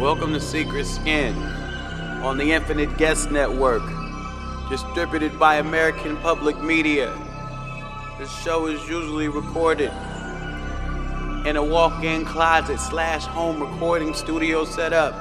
[0.00, 1.34] Welcome to Secret Skin
[2.24, 3.82] on the Infinite Guest Network,
[4.70, 7.14] distributed by American Public Media.
[8.18, 9.92] This show is usually recorded
[11.46, 15.12] in a walk-in closet slash home recording studio setup.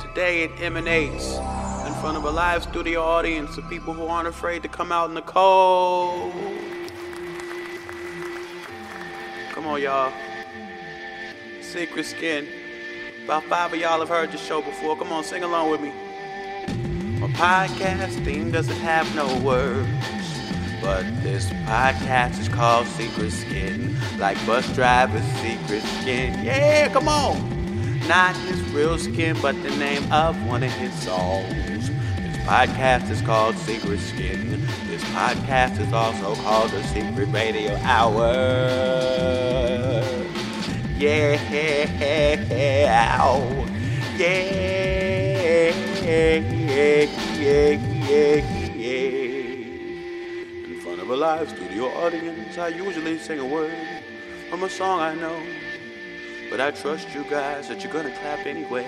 [0.00, 4.62] Today it emanates in front of a live studio audience of people who aren't afraid
[4.62, 6.32] to come out in the cold.
[9.52, 10.10] Come on, y'all.
[11.76, 12.48] Secret Skin.
[13.24, 14.96] About five of y'all have heard the show before.
[14.96, 15.92] Come on, sing along with me.
[17.20, 19.86] My podcast podcasting doesn't have no words,
[20.80, 26.42] but this podcast is called Secret Skin, like Busdriver's secret skin.
[26.42, 27.36] Yeah, come on.
[28.08, 31.90] Not his real skin, but the name of one of his songs.
[31.90, 34.62] This podcast is called Secret Skin.
[34.86, 39.75] This podcast is also called the Secret Radio Hour.
[40.98, 41.36] Yeah,
[43.20, 43.66] ow.
[44.16, 47.04] yeah, yeah, yeah,
[47.36, 48.36] yeah,
[48.74, 49.04] yeah.
[50.64, 53.76] In front of a live studio audience, I usually sing a word
[54.48, 55.38] from a song I know.
[56.48, 58.86] But I trust you guys that you're gonna clap anyway.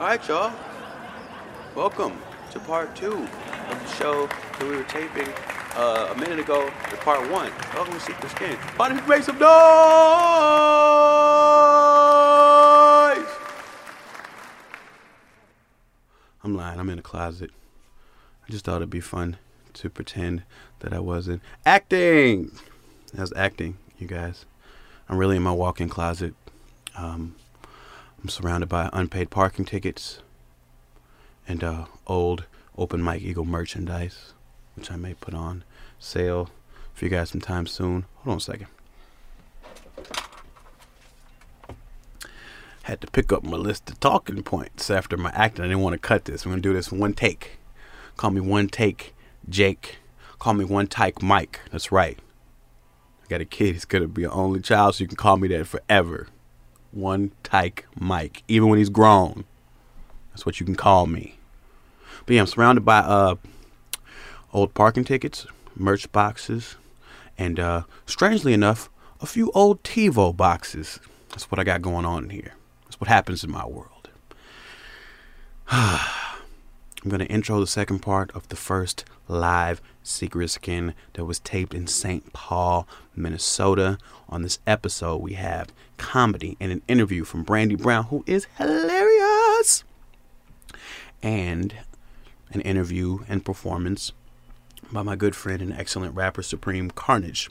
[0.00, 0.52] Alright, y'all.
[1.76, 2.18] Welcome
[2.50, 5.32] to part two of the show that we were taping
[5.78, 7.52] uh, a minute ago to part one.
[7.72, 8.56] Welcome to Secret Skin.
[8.76, 9.48] Why don't you make some noise?
[16.42, 16.80] I'm lying.
[16.80, 17.52] I'm in a closet.
[18.46, 19.36] I just thought it'd be fun
[19.74, 20.42] to pretend
[20.80, 22.50] that I wasn't acting.
[23.16, 24.46] I was acting, you guys.
[25.08, 26.34] I'm really in my walk-in closet.
[26.96, 27.36] Um,
[28.20, 30.18] I'm surrounded by unpaid parking tickets
[31.46, 34.32] and uh, old Open Mike Eagle merchandise,
[34.74, 35.62] which I may put on
[35.98, 36.50] sale
[36.94, 38.04] for you guys sometime soon.
[38.16, 38.66] Hold on a second.
[42.82, 45.64] Had to pick up my list of talking points after my acting.
[45.64, 46.44] I didn't want to cut this.
[46.44, 47.58] I'm gonna do this one take.
[48.16, 49.14] Call me one take,
[49.48, 49.98] Jake.
[50.38, 51.60] Call me one take, Mike.
[51.70, 52.18] That's right.
[53.22, 53.74] I got a kid.
[53.74, 56.28] He's gonna be an only child, so you can call me that forever.
[56.90, 58.42] One take, Mike.
[58.48, 59.44] Even when he's grown,
[60.30, 61.38] that's what you can call me.
[62.24, 63.34] But yeah, I'm surrounded by uh
[64.52, 65.46] old parking tickets,
[65.78, 66.76] merch boxes,
[67.36, 68.88] and uh, strangely enough,
[69.20, 71.00] a few old TiVo boxes.
[71.30, 72.54] That's what I got going on here.
[72.84, 74.10] That's what happens in my world.
[75.70, 81.38] I'm going to intro the second part of the first live Secret Skin that was
[81.38, 82.32] taped in St.
[82.32, 83.98] Paul, Minnesota.
[84.28, 89.84] On this episode, we have comedy and an interview from Brandi Brown, who is hilarious,
[91.22, 91.74] and
[92.50, 94.12] an interview and performance
[94.92, 97.50] by my good friend and excellent rapper Supreme Carnage,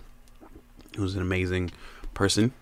[0.95, 1.71] who's an amazing
[2.13, 2.53] person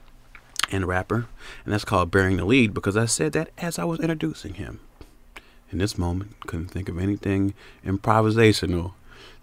[0.72, 1.28] and rapper.
[1.64, 4.80] And that's called Bearing the Lead because I said that as I was introducing him.
[5.72, 7.54] In this moment, couldn't think of anything
[7.86, 8.94] improvisational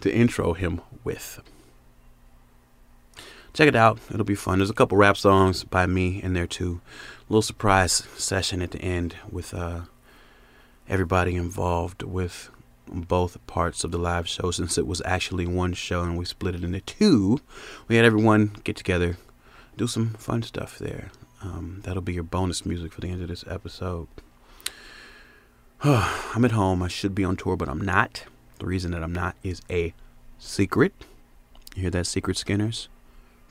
[0.01, 1.41] to intro him with.
[3.53, 3.99] Check it out.
[4.11, 4.59] It'll be fun.
[4.59, 6.81] There's a couple rap songs by me in there too.
[7.29, 9.83] A little surprise session at the end with uh,
[10.89, 12.51] everybody involved with
[13.01, 16.55] both parts of the live show since it was actually one show and we split
[16.55, 17.41] it into two.
[17.89, 19.17] We had everyone get together,
[19.77, 21.11] do some fun stuff there.
[21.43, 24.09] Um, that'll be your bonus music for the end of this episode.
[25.83, 26.83] I'm at home.
[26.83, 28.25] I should be on tour, but I'm not.
[28.59, 29.95] The reason that I'm not is a
[30.39, 30.93] secret.
[31.75, 32.89] You hear that, secret skinners?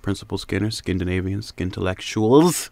[0.02, 2.70] Principal Skinner, Scandinavian, Skintellectuals.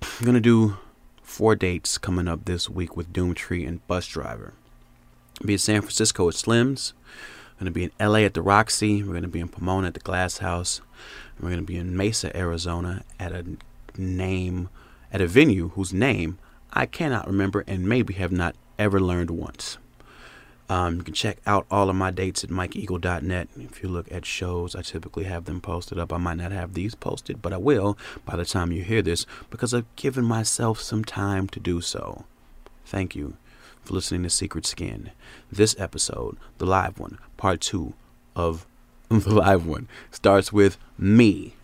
[0.02, 0.78] I'm going to do
[1.22, 4.52] four dates coming up this week with Doomtree and Busdriver
[5.42, 6.92] be in San Francisco at Slim's.
[7.54, 9.02] We're going to be in LA at the Roxy.
[9.02, 10.80] We're going to be in Pomona at the Glass House.
[11.40, 13.44] We're going to be in Mesa, Arizona at a
[13.96, 14.68] name,
[15.12, 16.38] at a venue whose name
[16.72, 19.78] I cannot remember and maybe have not ever learned once.
[20.68, 23.48] Um, you can check out all of my dates at mikeeagle.net.
[23.56, 26.12] If you look at shows, I typically have them posted up.
[26.12, 29.26] I might not have these posted, but I will by the time you hear this
[29.50, 32.24] because I've given myself some time to do so.
[32.86, 33.36] Thank you
[33.84, 35.10] for listening to Secret Skin.
[35.52, 37.94] This episode, the live one, part two
[38.34, 38.66] of
[39.08, 41.54] the live one, starts with me.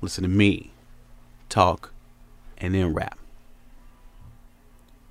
[0.00, 0.72] Listen to me
[1.48, 1.92] talk
[2.58, 3.18] and then rap.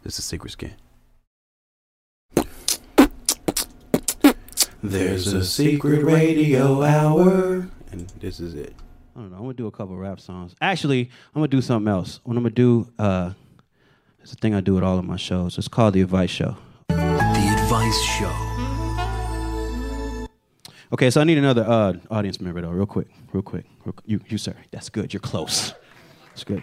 [0.03, 0.73] This is Secret Skin.
[4.83, 8.75] There's a secret radio hour, and this is it.
[9.15, 9.37] I don't know.
[9.37, 10.53] I'm gonna do a couple rap songs.
[10.61, 12.19] Actually, I'm gonna do something else.
[12.23, 13.31] What I'm gonna do, uh,
[14.27, 15.57] it's a thing I do at all of my shows.
[15.57, 16.57] It's called the Advice Show.
[16.89, 18.33] The Advice Show.
[20.91, 23.63] Okay, so I need another uh, audience member though, real quick, real quick.
[23.85, 24.53] Real, you, you, sir.
[24.69, 25.13] That's good.
[25.13, 25.73] You're close.
[26.27, 26.61] That's good.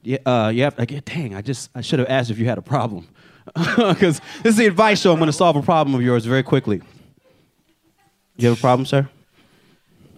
[0.00, 0.70] Yeah, uh, yeah.
[0.78, 3.06] I get, dang, I just I should have asked if you had a problem,
[3.54, 5.12] because this is the advice show.
[5.12, 6.80] I'm going to solve a problem of yours very quickly.
[8.36, 9.10] You have a problem, sir?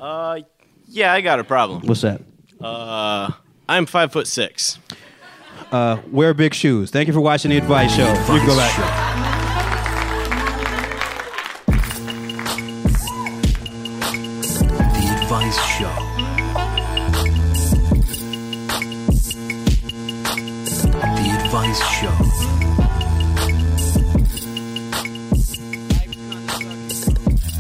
[0.01, 0.39] Uh,
[0.87, 1.83] yeah, I got a problem.
[1.85, 2.23] What's that?
[2.61, 3.33] Uh,
[3.69, 4.79] I'm five foot six.
[5.73, 6.91] Uh, wear big shoes.
[6.91, 8.09] Thank you for watching the advice show.
[8.09, 8.75] You can go back.
[14.95, 15.91] The Advice Show.
[21.17, 22.15] The Advice Show.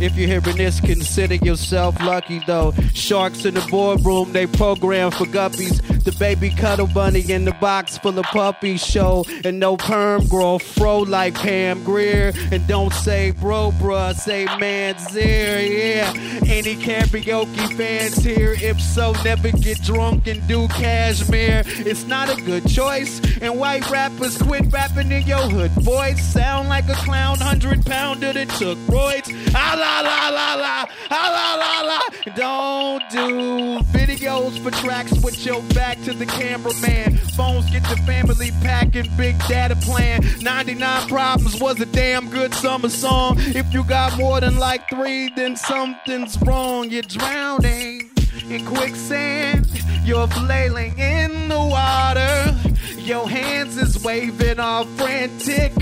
[0.01, 2.73] If you're hearing this, consider yourself lucky though.
[2.93, 5.81] Sharks in the boardroom, they program for guppies.
[6.05, 9.25] The baby cuddle bunny in the box full of puppies show.
[9.43, 12.33] And no perm grow fro like Pam Grier.
[12.53, 16.12] And don't say bro, bruh, say man's ear, yeah.
[16.47, 18.55] Any karaoke fans here?
[18.61, 21.62] If so, never get drunk and do Kashmir.
[21.67, 23.21] It's not a good choice.
[23.41, 26.23] And white rappers quit rapping in your hood voice.
[26.23, 29.31] Sound like a clown, hundred pounder that took roids.
[29.55, 32.35] Ah la la la la, ah la la la.
[32.37, 37.17] Don't do videos for tracks with your back to the cameraman.
[37.37, 40.23] Phones get the family packing, big data plan.
[40.41, 43.37] 99 Problems was a damn good summer song.
[43.38, 46.91] If you got more than like three, then something's wrong.
[46.91, 48.11] You're drowning
[48.49, 49.67] in quicksand.
[50.05, 52.55] You're flailing in the water.
[52.99, 55.73] Your hands is waving all frantic.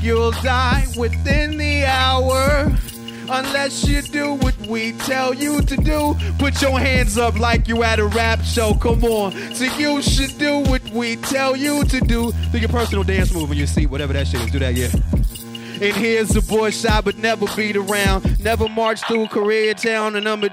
[0.00, 2.72] You'll die within the hour.
[3.34, 7.82] Unless you do what we tell you to do, put your hands up like you
[7.82, 8.74] at a rap show.
[8.74, 9.32] Come on.
[9.54, 12.30] So you should do what we tell you to do.
[12.52, 14.50] Do your personal dance move in your seat, whatever that shit is.
[14.50, 14.90] Do that, yeah.
[15.80, 18.38] And here's the boy shy but never beat around.
[18.38, 20.48] Never march through Koreatown and I'ma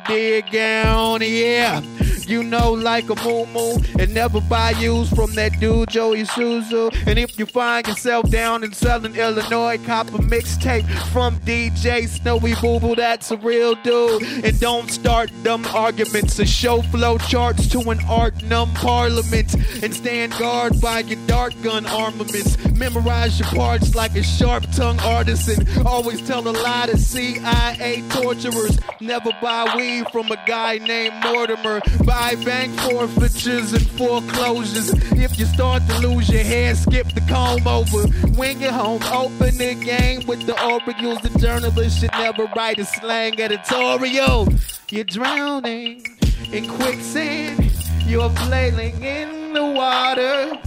[0.50, 1.82] down, yeah.
[2.30, 6.94] You know, like a moo moo, and never buy used from that dude Joey Suzu.
[7.08, 12.54] And if you find yourself down in Southern Illinois, cop a mixtape from DJ Snowy
[12.62, 14.22] Boo Boo, that's a real dude.
[14.46, 19.56] And don't start dumb arguments or show flow charts to an art numb parliament.
[19.82, 22.64] And stand guard by your dart gun armaments.
[22.76, 25.66] Memorize your parts like a sharp tongue artisan.
[25.84, 28.80] Always tell a lie to CIA torturers.
[29.02, 31.82] Never buy weed from a guy named Mortimer.
[32.06, 34.92] Buy bank forfeitures and foreclosures.
[35.14, 38.08] If you start to lose your hair, skip the comb over.
[38.36, 41.22] When you're home, open the game with the Orioles.
[41.22, 44.50] The journalist should never write a slang editorial.
[44.90, 46.06] You're drowning
[46.52, 47.72] in quicksand.
[48.06, 50.58] You're flailing in the water.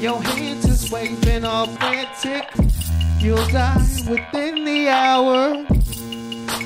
[0.00, 2.48] Your hands is waving all frantic.
[3.20, 5.66] You'll die within the hour.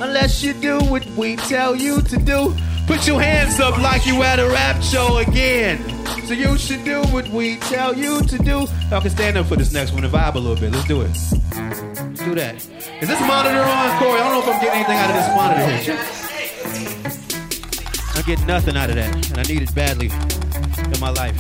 [0.01, 2.55] Unless you do what we tell you to do.
[2.91, 5.79] Put your hands up like you at a rap show again.
[6.27, 8.67] So you should do what we tell you to do.
[8.91, 10.73] Y'all can stand up for this next one and vibe a little bit.
[10.73, 11.07] Let's do it.
[11.07, 12.57] Let's do that.
[12.57, 14.21] Is this monitor on, Corey?
[14.21, 15.99] I don't know if I'm getting anything out of this monitor here.
[18.17, 20.11] I'm getting nothing out of that, and I need it badly
[20.93, 21.39] in my life.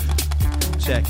[0.78, 1.04] Check.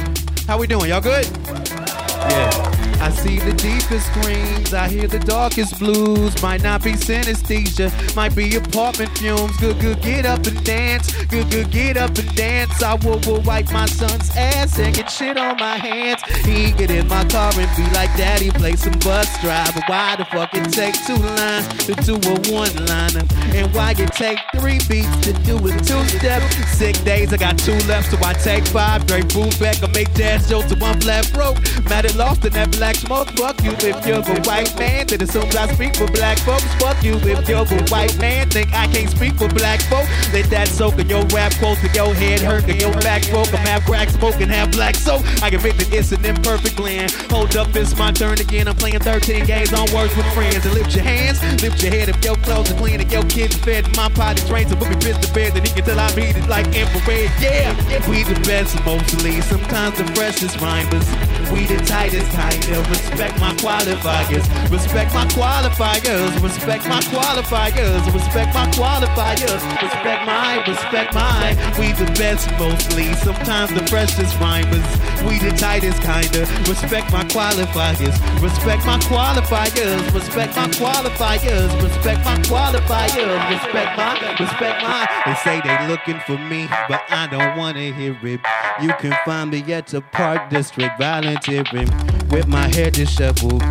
[0.46, 0.88] How we doing?
[0.88, 1.26] Y'all good?
[1.46, 2.79] Yeah.
[3.00, 6.40] I see the deepest screams, I hear the darkest blues.
[6.42, 9.56] Might not be synesthesia, might be apartment fumes.
[9.56, 11.10] Good, good, get up and dance.
[11.24, 12.82] Good, good, get up and dance.
[12.82, 16.22] I will, will wipe my son's ass and get shit on my hands.
[16.44, 19.80] He get in my car and be like, Daddy, play some bus driver.
[19.86, 23.24] Why the fuck it take two lines to do a one liner?
[23.56, 26.42] And why it take three beats to do a two step?
[26.68, 29.06] Sick days, I got two left, so I take five.
[29.06, 31.56] Drake boom back, I make jazz jokes to one flat broke.
[31.88, 33.28] Mad at lost in that black smoke.
[33.38, 36.64] Fuck you if you're a white man that assumes I speak for black folks.
[36.80, 40.06] Fuck you if you're a white man think I can't speak for black folk.
[40.32, 43.52] Let that soak in your rap quotes in your head hurt in your back smoke.
[43.52, 45.22] I'm half crack smoking, half black soap.
[45.42, 47.10] I admit that it's an imperfect blend.
[47.30, 48.68] Hold up, it's my turn again.
[48.68, 50.64] I'm playing 13 games on words with friends.
[50.64, 53.56] And lift your hands, lift your head if your clothes are clean and your kids
[53.56, 53.84] fed.
[53.96, 56.36] My potty trained to book me fist to bed, then he can tell I beat
[56.36, 57.30] it like infrared.
[57.40, 57.74] Yeah,
[58.08, 59.40] we the best mostly.
[59.42, 61.06] Sometimes the freshest rhymers.
[61.50, 62.30] We the tightest
[62.70, 64.46] of respect my qualifiers.
[64.70, 66.42] Respect my qualifiers.
[66.42, 68.12] Respect my qualifiers.
[68.12, 69.62] Respect my qualifiers.
[69.82, 71.56] Respect my, respect my.
[71.78, 73.12] We the best mostly.
[73.14, 74.86] Sometimes the freshest rhymers.
[75.26, 76.46] We the tightest kinda.
[76.68, 78.16] Respect my qualifiers.
[78.42, 80.14] Respect my qualifiers.
[80.14, 81.82] Respect my qualifiers.
[81.82, 83.50] Respect my qualifiers.
[83.50, 85.08] Respect my, respect my.
[85.26, 88.40] They say they looking for me, but I don't wanna hear it.
[88.80, 93.62] You can find me at the Park District volunteering with my hair disheveled.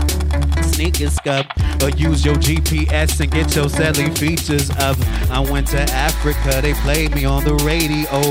[0.80, 1.46] Sneakers scuff,
[1.84, 4.96] Or use your GPS and get your selling features up.
[5.30, 8.22] I went to Africa, they played me on the radio.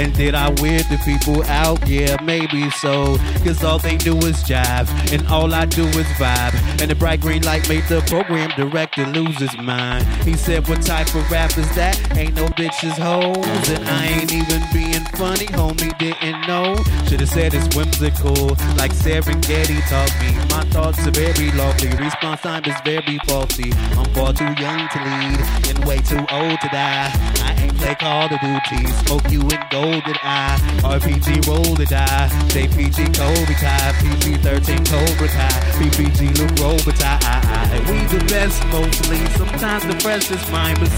[0.00, 1.84] And did I weird the people out?
[1.88, 3.16] Yeah, maybe so.
[3.42, 6.54] Cause all they do is jive, and all I do is vibe.
[6.80, 10.06] And the bright green light made the program director lose his mind.
[10.22, 11.98] He said, What type of rap is that?
[12.16, 16.76] Ain't no bitches hoes, and I ain't even being funny, homie didn't know.
[17.08, 20.36] Should've said it's whimsical, like Serengeti taught me.
[20.54, 23.72] My thoughts are very lovely, response time is very faulty.
[23.96, 27.45] I'm far too young to lead, and way too old to die.
[27.86, 30.58] Play Call of Duty, smoke you in GoldenEye.
[30.82, 37.88] RPG roll the die, JPG PG Cobra Kai, PG 13 Cobra Kai, PPG look Robitaille.
[37.88, 40.90] We the best mostly, sometimes the freshest mimers.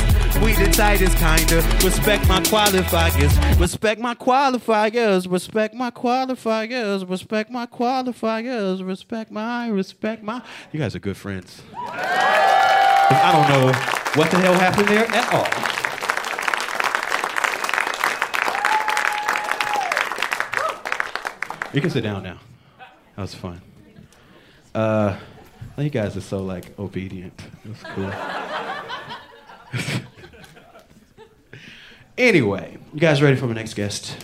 [0.43, 1.57] We the tightest kinda.
[1.85, 3.61] Respect my qualifiers.
[3.61, 5.31] Respect my qualifiers.
[5.31, 7.07] Respect my qualifiers.
[7.07, 8.87] Respect my qualifiers.
[8.87, 9.69] Respect my.
[9.69, 10.41] Respect my.
[10.73, 11.61] You guys are good friends.
[11.77, 13.73] I don't know
[14.15, 15.88] what the hell happened there at all.
[21.73, 22.39] You can sit down now.
[23.15, 23.61] That was fun.
[24.75, 25.19] Uh,
[25.77, 27.39] you guys are so like obedient.
[27.65, 28.11] That's cool.
[32.19, 34.17] anyway, you guys ready for my next guest?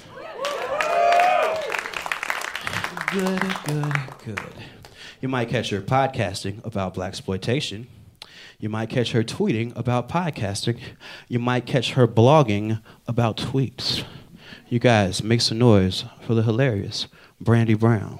[3.13, 3.93] Good, good,
[4.25, 4.55] good.
[5.21, 7.87] You might catch her podcasting about blaxploitation.
[8.59, 10.81] You might catch her tweeting about podcasting.
[11.29, 14.03] You might catch her blogging about tweets.
[14.69, 17.07] You guys make some noise for the hilarious
[17.45, 18.19] Brandi Brown.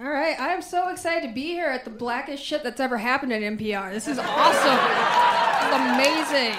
[0.00, 3.32] All right, I'm so excited to be here at the blackest shit that's ever happened
[3.32, 3.92] at NPR.
[3.92, 4.80] This is awesome.
[5.62, 6.58] this is amazing.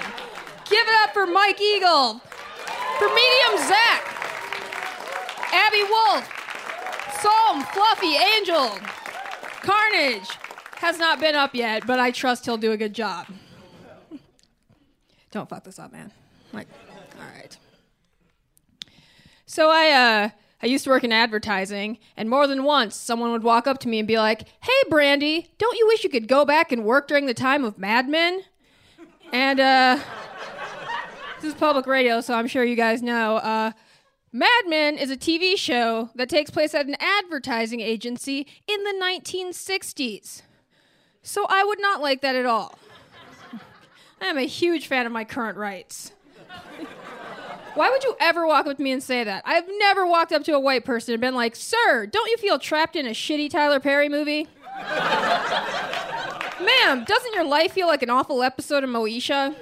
[0.69, 2.21] Give it up for Mike Eagle,
[2.97, 4.01] for Medium Zach,
[5.51, 6.25] Abby Wolf,
[7.21, 8.79] Psalm, Fluffy, Angel,
[9.61, 10.29] Carnage.
[10.85, 13.25] Has not been up yet, but I trust he'll do a good job.
[15.31, 16.11] Don't fuck this up, man.
[16.53, 16.67] Like,
[17.17, 17.57] all right.
[19.47, 20.29] So I uh
[20.61, 23.87] I used to work in advertising, and more than once someone would walk up to
[23.87, 27.07] me and be like, "Hey, Brandi, don't you wish you could go back and work
[27.07, 28.43] during the time of Mad Men?"
[29.33, 29.99] And uh
[31.41, 33.37] this is public radio, so I'm sure you guys know.
[33.37, 33.71] Uh
[34.31, 38.93] Mad Men is a TV show that takes place at an advertising agency in the
[39.03, 40.43] 1960s.
[41.25, 42.77] So I would not like that at all.
[44.21, 46.11] I am a huge fan of my current rights.
[47.73, 49.41] Why would you ever walk up to me and say that?
[49.43, 52.59] I've never walked up to a white person and been like, Sir, don't you feel
[52.59, 54.47] trapped in a shitty Tyler Perry movie?
[56.61, 59.55] Ma'am, doesn't your life feel like an awful episode of Moesha?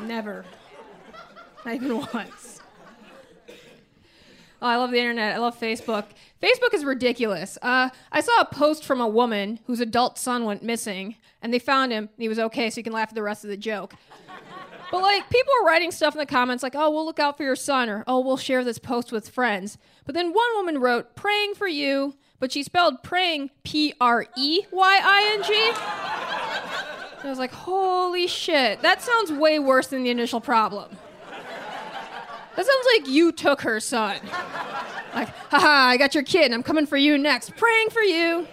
[0.00, 0.44] Never.
[1.64, 2.60] Not even once.
[4.60, 5.34] Oh, I love the internet.
[5.34, 6.04] I love Facebook.
[6.42, 7.58] Facebook is ridiculous.
[7.62, 11.60] Uh, I saw a post from a woman whose adult son went missing, and they
[11.60, 12.04] found him.
[12.04, 13.94] And he was okay, so you can laugh at the rest of the joke.
[14.90, 17.44] But like people were writing stuff in the comments like, "Oh, we'll look out for
[17.44, 21.14] your son," or "Oh, we'll share this post with friends." But then one woman wrote,
[21.14, 25.52] "Praying for you," but she spelled praying P R E Y I N G.
[27.22, 28.80] I was like, "Holy shit!
[28.80, 30.96] That sounds way worse than the initial problem."
[32.58, 34.18] That sounds like you took her son.
[35.14, 37.56] Like, haha, I got your kid and I'm coming for you next.
[37.56, 38.48] Praying for you.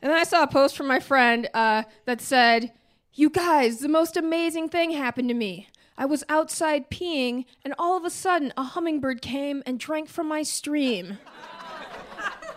[0.00, 2.72] And then I saw a post from my friend uh, that said,
[3.12, 5.68] You guys, the most amazing thing happened to me.
[5.98, 10.26] I was outside peeing, and all of a sudden, a hummingbird came and drank from
[10.26, 11.18] my stream.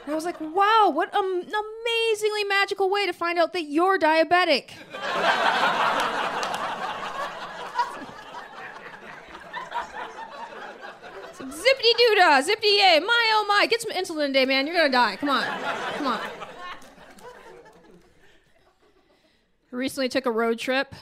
[0.05, 3.99] And I was like, wow, what an amazingly magical way to find out that you're
[3.99, 4.71] diabetic.
[11.49, 14.67] Zippity doo dah, zippity yay, my oh my, get some insulin today, man.
[14.67, 15.15] You're gonna die.
[15.15, 15.45] Come on,
[15.93, 16.19] come on.
[19.71, 20.95] Recently took a road trip,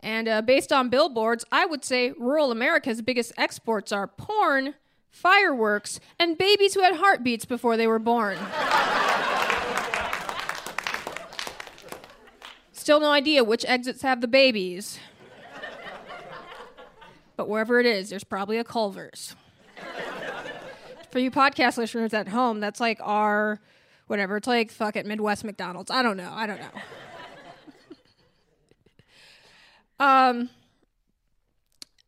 [0.00, 4.74] and uh, based on billboards, I would say rural America's biggest exports are porn,
[5.10, 8.38] fireworks, and babies who had heartbeats before they were born.
[12.72, 14.98] Still no idea which exits have the babies.
[17.36, 19.34] But wherever it is, there's probably a Culver's.
[21.10, 23.60] For you podcast listeners at home, that's like our
[24.06, 24.36] whatever.
[24.36, 25.90] It's like fuck it, Midwest McDonald's.
[25.90, 26.32] I don't know.
[26.32, 26.68] I don't know.
[30.04, 30.50] um,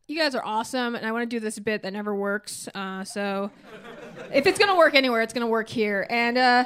[0.08, 2.68] you guys are awesome, and I want to do this bit that never works.
[2.74, 3.50] Uh, so,
[4.32, 6.06] if it's gonna work anywhere, it's gonna work here.
[6.10, 6.64] And uh,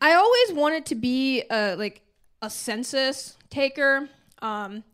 [0.00, 2.02] I always wanted to be a, like
[2.40, 4.08] a census taker.
[4.40, 4.84] Um,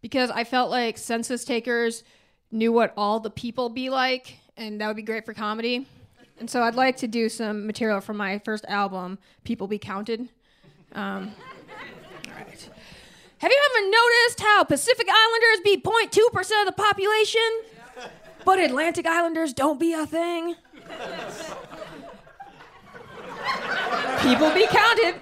[0.00, 2.02] because I felt like census takers
[2.52, 5.86] knew what all the people be like, and that would be great for comedy.
[6.38, 10.28] And so I'd like to do some material from my first album, People Be Counted.
[10.92, 11.32] Um,
[12.28, 12.70] all right.
[13.38, 18.10] Have you ever noticed how Pacific Islanders be 0.2% of the population,
[18.44, 20.54] but Atlantic Islanders don't be a thing?
[24.20, 25.14] People be counted.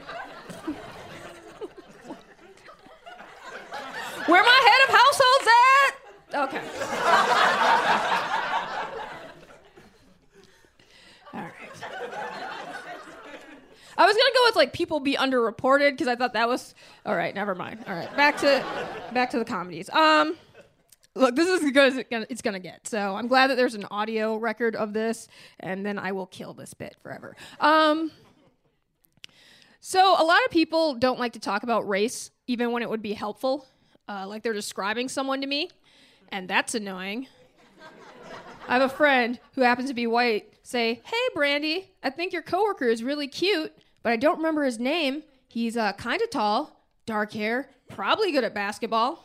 [4.26, 5.99] Where my head of households at?
[6.32, 6.62] Okay.
[11.32, 11.52] All right.
[13.98, 17.14] I was gonna go with like people be underreported because I thought that was all
[17.14, 17.34] right.
[17.34, 17.84] Never mind.
[17.86, 18.64] All right, back to
[19.12, 19.90] back to the comedies.
[19.90, 20.36] Um,
[21.14, 22.86] look, this is as good as it gonna, it's gonna get.
[22.86, 26.54] So I'm glad that there's an audio record of this, and then I will kill
[26.54, 27.36] this bit forever.
[27.58, 28.12] Um,
[29.80, 33.02] so a lot of people don't like to talk about race, even when it would
[33.02, 33.66] be helpful.
[34.08, 35.70] Uh, like they're describing someone to me,
[36.32, 37.26] and that's annoying.
[38.68, 42.42] I have a friend who happens to be white say, "Hey, Brandi, I think your
[42.42, 43.72] coworker is really cute,
[44.02, 45.24] but I don't remember his name.
[45.48, 49.24] He's uh, kind of tall, dark hair, probably good at basketball."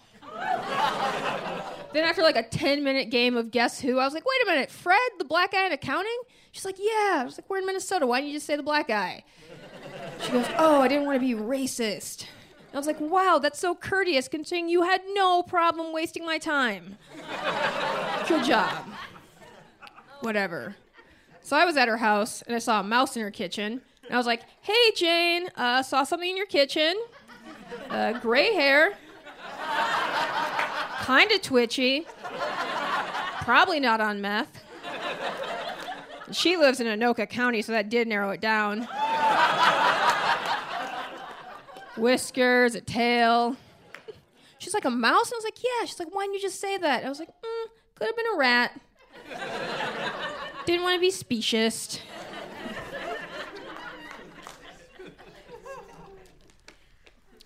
[1.93, 4.51] then after like a 10 minute game of guess who, I was like, "Wait a
[4.51, 6.17] minute, Fred, the black guy in accounting?"
[6.51, 8.07] She's like, "Yeah." I was like, "We're in Minnesota.
[8.07, 9.23] Why didn't you just say the black guy?"
[10.23, 12.25] She goes, "Oh, I didn't want to be racist."
[12.75, 16.97] I was like, "Wow, that's so courteous, considering you had no problem wasting my time."
[18.27, 18.85] Good job.
[20.19, 20.75] Whatever.
[21.41, 23.81] So I was at her house and I saw a mouse in her kitchen.
[24.05, 26.95] And I was like, hey, Jane, uh, saw something in your kitchen.
[27.89, 28.93] Uh, gray hair.
[31.01, 32.07] Kind of twitchy.
[33.41, 34.63] Probably not on meth.
[36.31, 38.87] She lives in Anoka County, so that did narrow it down.
[41.97, 43.55] Whiskers, a tail.
[44.57, 45.31] She's like, a mouse?
[45.31, 45.85] And I was like, yeah.
[45.85, 47.05] She's like, why didn't you just say that?
[47.05, 48.79] I was like, mm, could have been a rat.
[50.65, 51.99] Didn't want to be specious.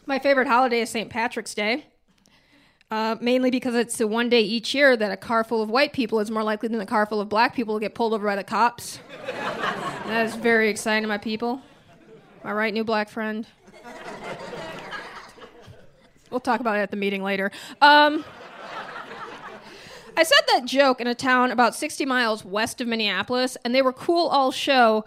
[0.05, 1.09] My favorite holiday is St.
[1.09, 1.85] Patrick's Day.
[2.89, 5.93] Uh, mainly because it's the one day each year that a car full of white
[5.93, 8.25] people is more likely than a car full of black people to get pulled over
[8.25, 8.99] by the cops.
[10.07, 11.61] that is very exciting to my people.
[12.43, 13.45] My right, new black friend?
[16.29, 17.51] We'll talk about it at the meeting later.
[17.81, 18.23] Um,
[20.17, 23.81] I said that joke in a town about 60 miles west of Minneapolis, and they
[23.81, 25.05] were cool all show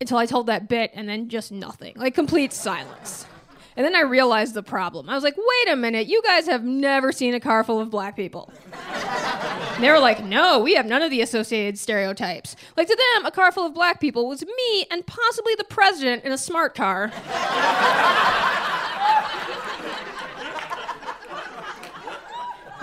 [0.00, 1.94] until I told that bit, and then just nothing.
[1.96, 3.26] Like complete silence.
[3.76, 5.10] And then I realized the problem.
[5.10, 7.90] I was like, wait a minute, you guys have never seen a car full of
[7.90, 8.50] black people.
[9.74, 12.56] And they were like, no, we have none of the associated stereotypes.
[12.76, 16.24] Like to them, a car full of black people was me and possibly the president
[16.24, 17.12] in a smart car.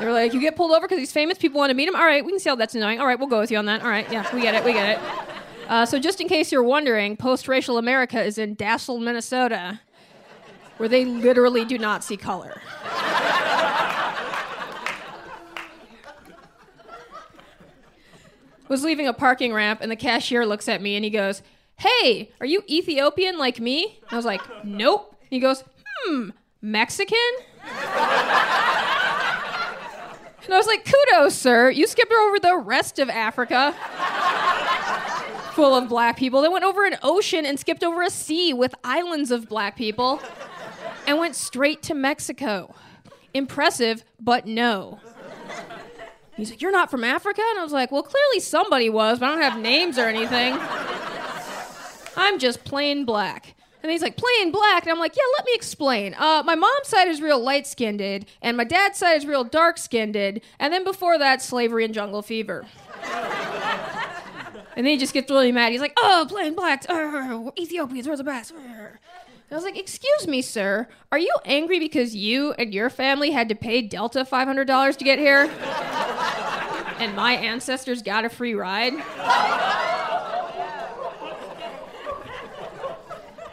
[0.04, 1.96] They were like, you get pulled over because he's famous, people want to meet him.
[1.96, 3.00] All right, we can see how that's annoying.
[3.00, 3.84] All right, we'll go with you on that.
[3.84, 5.70] All right, yeah, we get it, we get it.
[5.70, 9.80] Uh, so, just in case you're wondering, post racial America is in Dassel, Minnesota,
[10.76, 12.62] where they literally do not see color.
[18.68, 21.42] Was leaving a parking ramp, and the cashier looks at me and he goes,
[21.78, 24.02] Hey, are you Ethiopian like me?
[24.12, 25.16] I was like, Nope.
[25.30, 25.64] He goes,
[26.04, 27.18] Hmm, Mexican?
[30.46, 31.70] And I was like, kudos, sir.
[31.70, 33.74] You skipped over the rest of Africa.
[35.54, 36.42] Full of black people.
[36.42, 40.20] They went over an ocean and skipped over a sea with islands of black people
[41.08, 42.74] and went straight to Mexico.
[43.34, 45.00] Impressive, but no.
[46.36, 47.42] He's like, You're not from Africa?
[47.52, 50.58] And I was like, Well, clearly somebody was, but I don't have names or anything.
[52.18, 53.56] I'm just plain black.
[53.84, 54.84] And he's like, plain black.
[54.84, 56.16] And I'm like, yeah, let me explain.
[56.18, 58.02] Uh, my mom's side is real light skinned,
[58.42, 60.16] and my dad's side is real dark skinned.
[60.16, 62.66] And then before that, slavery and jungle fever.
[63.04, 65.74] and then he just gets really mad.
[65.74, 66.86] He's like, oh, plain black.
[66.90, 68.54] Uh, Ethiopians are the best.
[69.52, 70.88] I was like, excuse me, sir.
[71.12, 75.20] Are you angry because you and your family had to pay Delta $500 to get
[75.20, 75.52] here?
[77.00, 78.94] and my ancestors got a free ride?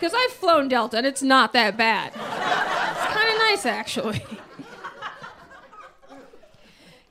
[0.00, 2.12] Because I've flown Delta and it's not that bad.
[2.14, 4.24] It's kind of nice, actually.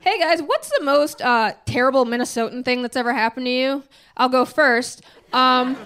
[0.00, 3.84] hey guys, what's the most uh, terrible Minnesotan thing that's ever happened to you?
[4.16, 5.02] I'll go first.
[5.32, 5.76] Um,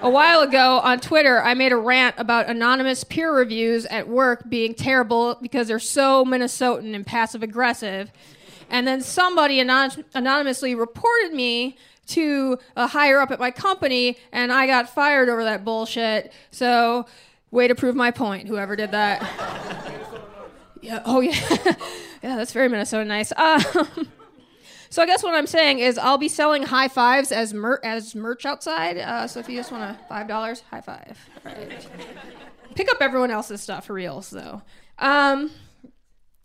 [0.00, 4.48] a while ago on Twitter, I made a rant about anonymous peer reviews at work
[4.48, 8.10] being terrible because they're so Minnesotan and passive aggressive.
[8.70, 11.76] And then somebody anon- anonymously reported me
[12.08, 16.32] to a higher up at my company, and I got fired over that bullshit.
[16.50, 17.06] So,
[17.50, 19.22] way to prove my point, whoever did that.
[20.82, 21.00] Yeah.
[21.04, 21.38] Oh, yeah.
[22.22, 23.32] yeah, that's very Minnesota nice.
[23.38, 23.62] Um,
[24.90, 28.14] so I guess what I'm saying is I'll be selling high fives as mer- as
[28.14, 28.98] merch outside.
[28.98, 31.16] Uh, so if you just want a five dollars, high five.
[31.44, 31.86] Right.
[32.74, 34.60] Pick up everyone else's stuff for reals, though.
[34.98, 35.50] Um,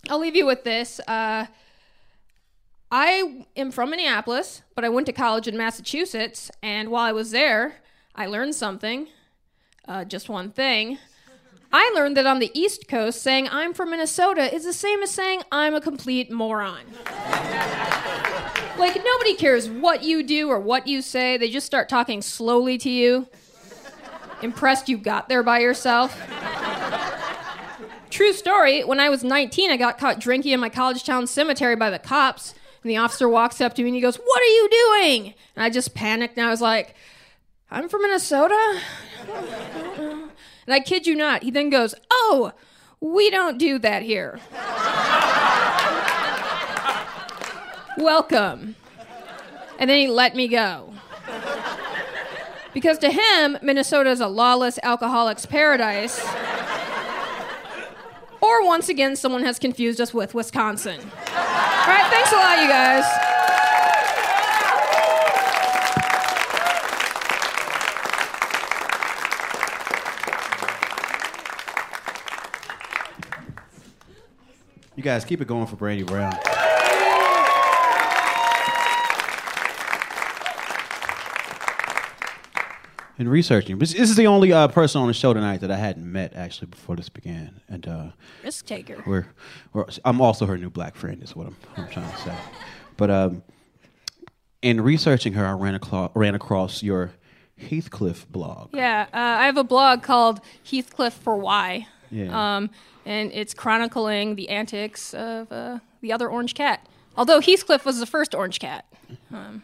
[0.09, 1.01] I'll leave you with this.
[1.07, 1.47] Uh,
[2.91, 7.31] I am from Minneapolis, but I went to college in Massachusetts, and while I was
[7.31, 7.75] there,
[8.15, 9.07] I learned something.
[9.85, 10.97] Uh, just one thing.
[11.71, 15.11] I learned that on the East Coast, saying I'm from Minnesota is the same as
[15.11, 16.85] saying I'm a complete moron.
[18.77, 22.77] like, nobody cares what you do or what you say, they just start talking slowly
[22.77, 23.27] to you.
[24.41, 26.17] Impressed you got there by yourself.
[28.09, 31.75] True story, when I was 19, I got caught drinking in my college town cemetery
[31.75, 32.53] by the cops.
[32.83, 35.33] And the officer walks up to me and he goes, What are you doing?
[35.55, 36.95] And I just panicked and I was like,
[37.69, 38.81] I'm from Minnesota.
[39.27, 42.51] And I kid you not, he then goes, Oh,
[42.99, 44.39] we don't do that here.
[47.97, 48.75] Welcome.
[49.79, 50.93] And then he let me go.
[52.73, 56.23] Because to him, Minnesota is a lawless alcoholic's paradise.
[58.47, 61.01] Or once again, someone has confused us with Wisconsin.
[61.01, 63.03] All right, thanks a lot, you guys.
[74.95, 76.56] You guys keep it going for Brandi Brown.
[83.19, 85.77] In researching, this this is the only uh, person on the show tonight that I
[85.77, 88.07] hadn't met actually before this began, and uh,
[88.43, 89.03] Risk taker.
[89.07, 89.27] we're,
[89.73, 92.35] we're I'm also her new black friend, is what I'm, I'm trying to say.
[92.97, 93.43] But um,
[94.63, 97.11] in researching her, I ran across ran across your
[97.57, 98.69] Heathcliff blog.
[98.73, 101.87] Yeah, uh, I have a blog called Heathcliff for Why.
[102.11, 102.57] Yeah.
[102.57, 102.69] Um,
[103.05, 106.87] and it's chronicling the antics of uh, the other orange cat.
[107.15, 108.85] Although Heathcliff was the first orange cat.
[109.33, 109.63] Um,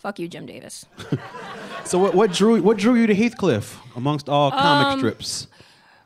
[0.00, 0.86] fuck you, Jim Davis.
[1.84, 5.48] So what, what drew what drew you to Heathcliff amongst all comic Um, strips?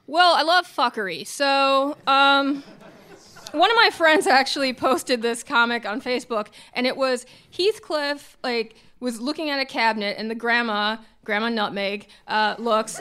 [0.07, 1.27] Well, I love fuckery.
[1.27, 2.63] So, um,
[3.53, 8.77] one of my friends actually posted this comic on Facebook, and it was Heathcliff like
[9.01, 13.01] was looking at a cabinet, and the grandma, Grandma Nutmeg, uh, looks.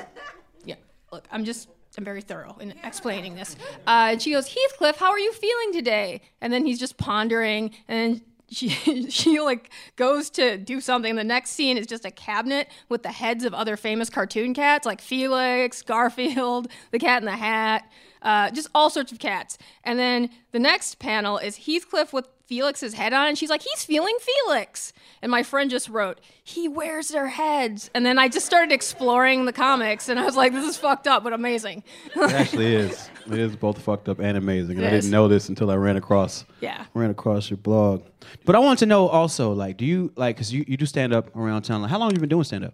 [0.65, 0.75] Yeah,
[1.11, 1.69] look, I'm just.
[1.95, 3.55] I'm very thorough in explaining this.
[3.85, 6.21] Uh, and she goes, Heathcliff, how are you feeling today?
[6.41, 8.19] And then he's just pondering, and
[8.53, 8.69] she
[9.09, 11.15] she like goes to do something.
[11.15, 14.85] The next scene is just a cabinet with the heads of other famous cartoon cats
[14.85, 17.89] like Felix, Garfield, the Cat in the Hat,
[18.21, 19.57] uh, just all sorts of cats.
[19.83, 23.83] And then the next panel is Heathcliff with Felix's head on, and she's like, "He's
[23.83, 28.45] feeling Felix." And my friend just wrote, "He wears their heads." And then I just
[28.45, 31.83] started exploring the comics, and I was like, "This is fucked up, but amazing."
[32.15, 33.09] It actually is.
[33.25, 34.77] It is both fucked up and amazing.
[34.77, 35.05] And It I is.
[35.05, 36.85] didn't know this until I ran across Yeah.
[36.93, 38.03] ran across your blog.
[38.45, 41.11] But I want to know also, like, do you like because you, you do stand
[41.13, 41.81] up around town?
[41.81, 42.73] Like, how long have you been doing stand up?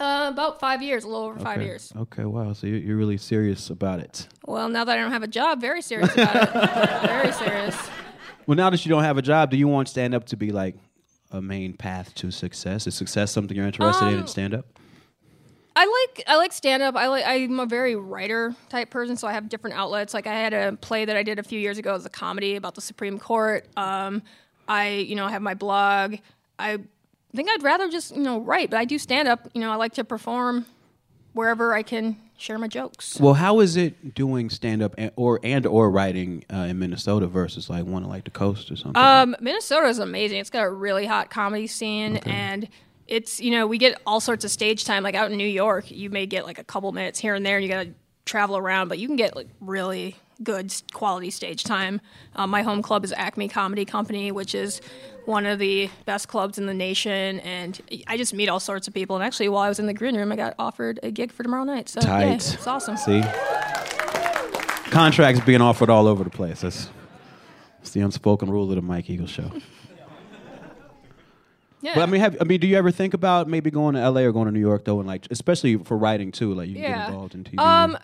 [0.00, 1.66] Uh, about five years, a little over five okay.
[1.66, 1.92] years.
[1.94, 2.54] Okay, wow.
[2.54, 4.26] So you're, you're really serious about it.
[4.46, 6.50] Well, now that I don't have a job, very serious about it.
[7.06, 7.76] very serious.
[8.50, 10.50] Well, now that you don't have a job, do you want stand up to be
[10.50, 10.74] like
[11.30, 12.88] a main path to success?
[12.88, 14.66] Is success something you're interested in in Um, stand up?
[15.76, 16.96] I like I like stand up.
[16.96, 20.12] I like I'm a very writer type person, so I have different outlets.
[20.12, 22.56] Like I had a play that I did a few years ago as a comedy
[22.56, 23.68] about the Supreme Court.
[23.76, 24.20] Um,
[24.66, 26.16] I you know I have my blog.
[26.58, 26.78] I
[27.32, 29.48] think I'd rather just you know write, but I do stand up.
[29.54, 30.66] You know I like to perform
[31.34, 33.18] wherever I can share my jokes.
[33.20, 37.26] Well, how is it doing stand up and, or and or writing uh, in Minnesota
[37.26, 39.00] versus like one like the coast or something?
[39.00, 40.38] Um, Minnesota is amazing.
[40.38, 42.68] It's got a really hot comedy scene, and
[43.06, 45.02] it's you know we get all sorts of stage time.
[45.02, 47.56] Like out in New York, you may get like a couple minutes here and there,
[47.56, 51.64] and you got to travel around, but you can get like really good quality stage
[51.64, 52.00] time.
[52.36, 54.80] Um, my home club is Acme Comedy Company, which is
[55.26, 58.94] one of the best clubs in the nation, and I just meet all sorts of
[58.94, 59.16] people.
[59.16, 61.42] And actually, while I was in the green room, I got offered a gig for
[61.42, 61.88] tomorrow night.
[61.88, 62.26] So Tight.
[62.26, 62.96] yeah, it's awesome.
[62.96, 63.22] See,
[64.90, 66.62] contracts being offered all over the place.
[66.62, 66.88] That's,
[67.78, 69.50] that's the unspoken rule of the Mike Eagle show.
[71.82, 71.94] Yeah.
[71.94, 74.20] But I mean, have, I mean, do you ever think about maybe going to LA
[74.22, 76.82] or going to New York though, and like, especially for writing too, like you can
[76.82, 77.58] get involved in TV.
[77.58, 77.96] Um,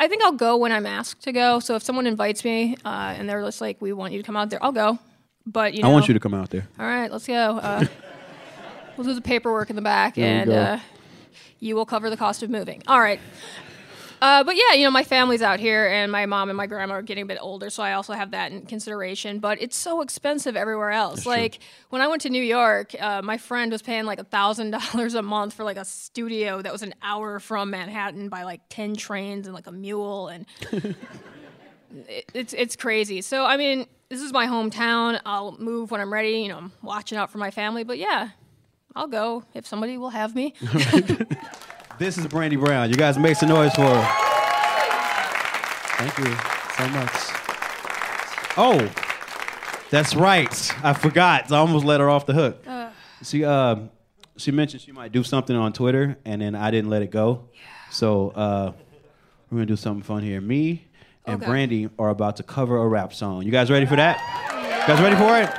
[0.00, 1.60] I think I'll go when I'm asked to go.
[1.60, 4.36] So if someone invites me uh, and they're just like, "We want you to come
[4.36, 4.98] out there," I'll go.
[5.46, 6.68] But you know, I want you to come out there.
[6.78, 7.34] All right, let's go.
[7.34, 7.84] Uh,
[8.96, 10.56] we'll do the paperwork in the back, There we and go.
[10.56, 10.80] uh,
[11.60, 12.82] you will cover the cost of moving.
[12.86, 13.20] All right.
[14.20, 16.94] Uh, but yeah, you know, my family's out here, and my mom and my grandma
[16.94, 19.38] are getting a bit older, so I also have that in consideration.
[19.38, 21.24] But it's so expensive everywhere else.
[21.26, 24.70] like when I went to New York, uh, my friend was paying like a thousand
[24.72, 28.60] dollars a month for like a studio that was an hour from Manhattan by like
[28.68, 30.46] ten trains and like a mule, and
[31.92, 33.20] it, it's it's crazy.
[33.20, 35.20] So I mean, this is my hometown.
[35.24, 36.40] I'll move when I'm ready.
[36.40, 37.84] You know, I'm watching out for my family.
[37.84, 38.30] But yeah,
[38.96, 40.54] I'll go if somebody will have me.
[41.98, 42.88] This is Brandi Brown.
[42.90, 44.08] You guys make some noise for her.
[45.98, 46.36] Thank you
[46.76, 47.12] so much.
[48.56, 48.90] Oh,
[49.90, 50.84] that's right.
[50.84, 51.50] I forgot.
[51.50, 52.64] I almost let her off the hook.
[53.24, 53.76] She uh,
[54.36, 57.48] she mentioned she might do something on Twitter, and then I didn't let it go.
[57.90, 58.72] So uh,
[59.50, 60.40] we're gonna do something fun here.
[60.40, 60.84] Me
[61.26, 61.50] and Okay.
[61.50, 63.42] Brandi are about to cover a rap song.
[63.42, 64.18] You guys ready for that?
[64.80, 65.50] You guys ready for it?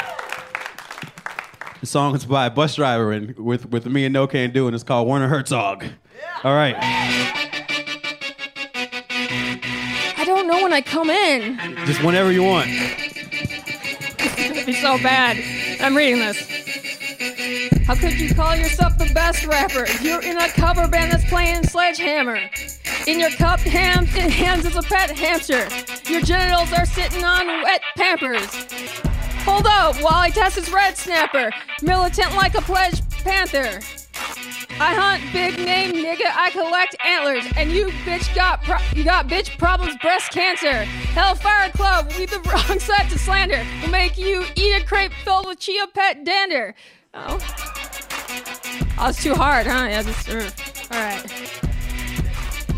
[1.82, 5.28] The song is by Busdriver and with, with me and Nocando, and it's called Werner
[5.30, 5.86] Herzog.
[6.44, 6.76] All right.
[10.18, 11.58] I don't know when I come in.
[11.86, 12.68] Just whenever you want.
[12.70, 15.38] It's gonna be so bad.
[15.82, 16.38] I'm reading this.
[17.86, 19.86] How could you call yourself the best rapper?
[20.02, 22.40] You're in a cover band that's playing Sledgehammer.
[23.06, 25.68] In your cupped ham- hands is a pet hamster.
[26.10, 28.48] Your genitals are sitting on wet pampers.
[29.44, 31.50] Hold up while I test this red snapper.
[31.82, 33.82] Militant like a pledge panther.
[34.82, 36.32] I hunt big name nigga.
[36.34, 40.86] I collect antlers, and you bitch got pro- you got bitch problems, breast cancer.
[41.14, 43.66] Hellfire Club, we the wrong side to slander.
[43.82, 46.76] We'll make you eat a crepe filled with chia pet dander.
[47.14, 47.38] Oh,
[49.00, 49.88] oh, it's too hard, huh?
[49.90, 51.60] Yeah, just uh, all right.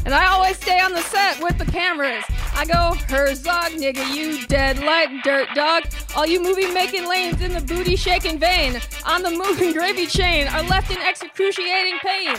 [0.05, 2.25] And I always stay on the set with the cameras.
[2.53, 5.83] I go, Herzog, nigga, you dead like dirt dog.
[6.15, 10.47] All you movie making lanes in the booty shaking vein on the moving gravy chain
[10.47, 12.35] are left in excruciating pain.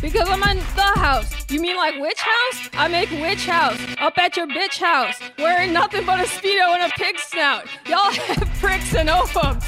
[0.00, 1.50] Because I'm on the house.
[1.50, 2.68] You mean like witch house?
[2.74, 6.90] I make witch house up at your bitch house, wearing nothing but a speedo and
[6.90, 7.66] a pig snout.
[7.86, 9.62] Y'all have pricks and ovums,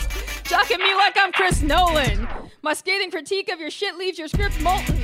[0.44, 2.28] jocking me like I'm Chris Nolan.
[2.62, 4.98] My scathing critique of your shit leaves your script molten.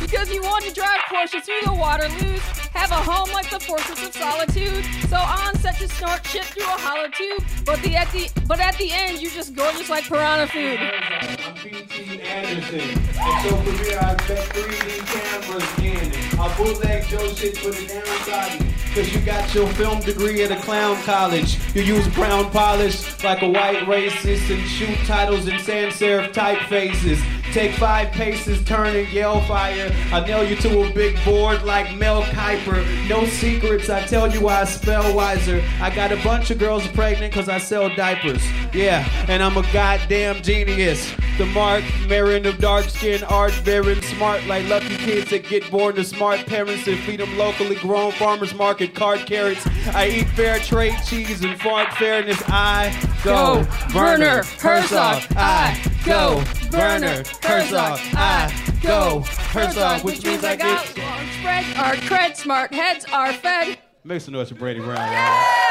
[0.00, 4.06] Because you want to drive Porsche through the Waterloos, have a home like the Fortress
[4.06, 4.84] of Solitude.
[5.08, 8.60] So on such a snort shit through a hollow tube, but the at the but
[8.60, 10.78] at the end you're just gorgeous like piranha food.
[10.78, 12.20] I'm P.T.
[12.20, 12.80] Anderson.
[13.18, 16.38] And so from here I bet 3D cameras in.
[16.38, 18.76] I'll bootleg Joe shit for the downside.
[18.94, 21.58] Cause you got your film degree at a clown college.
[21.74, 27.20] You use brown polish like a white racist and shoot titles in sans serif typefaces.
[27.56, 29.90] Take five paces, turn and yell fire.
[30.12, 33.08] I nail you to a big board like Mel Kiper.
[33.08, 35.64] No secrets, I tell you why I spell wiser.
[35.80, 38.44] I got a bunch of girls pregnant cause I sell diapers.
[38.74, 41.10] Yeah, and I'm a goddamn genius.
[41.38, 45.94] The Marc Maron of dark skin, art bearing, smart like lucky kids that get born
[45.94, 49.66] to smart parents and feed them locally grown farmers market card carrots.
[49.94, 52.42] I eat fair trade cheese and fart fairness.
[52.48, 55.22] I go, Go, Werner Herzog.
[55.36, 56.42] I go,
[56.72, 57.98] Werner Herzog.
[58.14, 60.98] I go, Herzog, which means I got get.
[61.04, 61.76] long spread.
[61.76, 63.78] Our cred smart heads are fed.
[64.04, 65.66] Make some noise for Brandi Brown, y'all.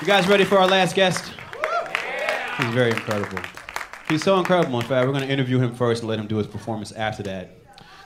[0.00, 1.32] You guys ready for our last guest?
[2.56, 3.38] He's very incredible.
[4.08, 4.80] He's so incredible.
[4.80, 7.22] In fact, we're going to interview him first and let him do his performance after
[7.24, 7.50] that.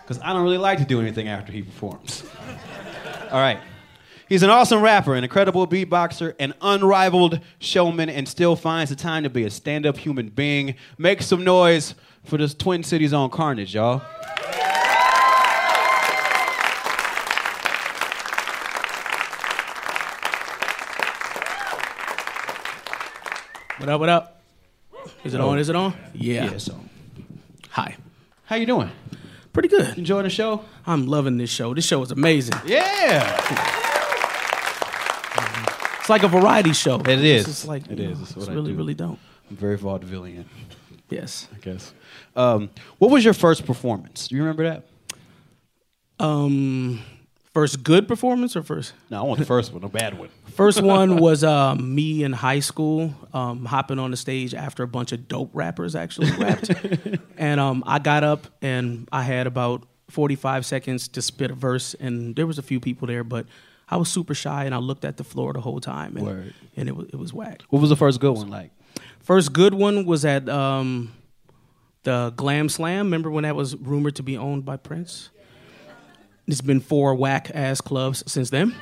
[0.03, 2.25] Because I don't really like to do anything after he performs.
[3.31, 3.59] All right.
[4.35, 9.23] He's an awesome rapper, an incredible beatboxer, an unrivaled showman, and still finds the time
[9.23, 10.75] to be a stand up human being.
[10.99, 11.95] Make some noise
[12.25, 14.01] for this Twin Cities on Carnage, y'all.
[23.79, 24.01] What up?
[24.01, 24.43] What up?
[25.23, 25.61] Is it on?
[25.61, 25.95] Is it on?
[26.13, 26.51] Yeah.
[26.51, 26.75] Yeah, so.
[27.71, 27.97] Hi.
[28.47, 28.91] How you doing?
[29.53, 29.97] Pretty good.
[29.97, 30.65] Enjoying the show?
[30.85, 31.73] I'm loving this show.
[31.73, 32.57] This show is amazing.
[32.67, 33.83] Yeah.
[36.05, 36.97] It's like a variety show.
[37.01, 37.49] It is.
[37.49, 38.19] It's like It is.
[38.19, 39.19] know, It's It's, what I really, really dope.
[39.49, 40.45] I'm very vaudevillian,
[41.09, 41.49] Yes.
[41.51, 41.95] I guess.
[42.37, 44.29] Um, what was your first performance?
[44.29, 44.85] Do you remember that?
[46.23, 47.01] Um,
[47.55, 48.93] first good performance or first?
[49.09, 50.29] No, I want the first one, no bad one.
[50.55, 54.87] First one was um, me in high school, um, hopping on the stage after a
[54.87, 56.71] bunch of dope rappers actually rapped,
[57.39, 61.95] and um, I got up and I had about forty-five seconds to spit a verse,
[61.95, 63.47] and there was a few people there, but
[63.89, 66.55] I was super shy and I looked at the floor the whole time, and, Word.
[66.77, 67.63] and it was it was whack.
[67.69, 68.71] What was the first good one like?
[69.21, 71.13] First good one was at um,
[72.03, 73.07] the Glam Slam.
[73.07, 75.31] Remember when that was rumored to be owned by Prince?
[76.47, 78.75] It's been four whack ass clubs since then.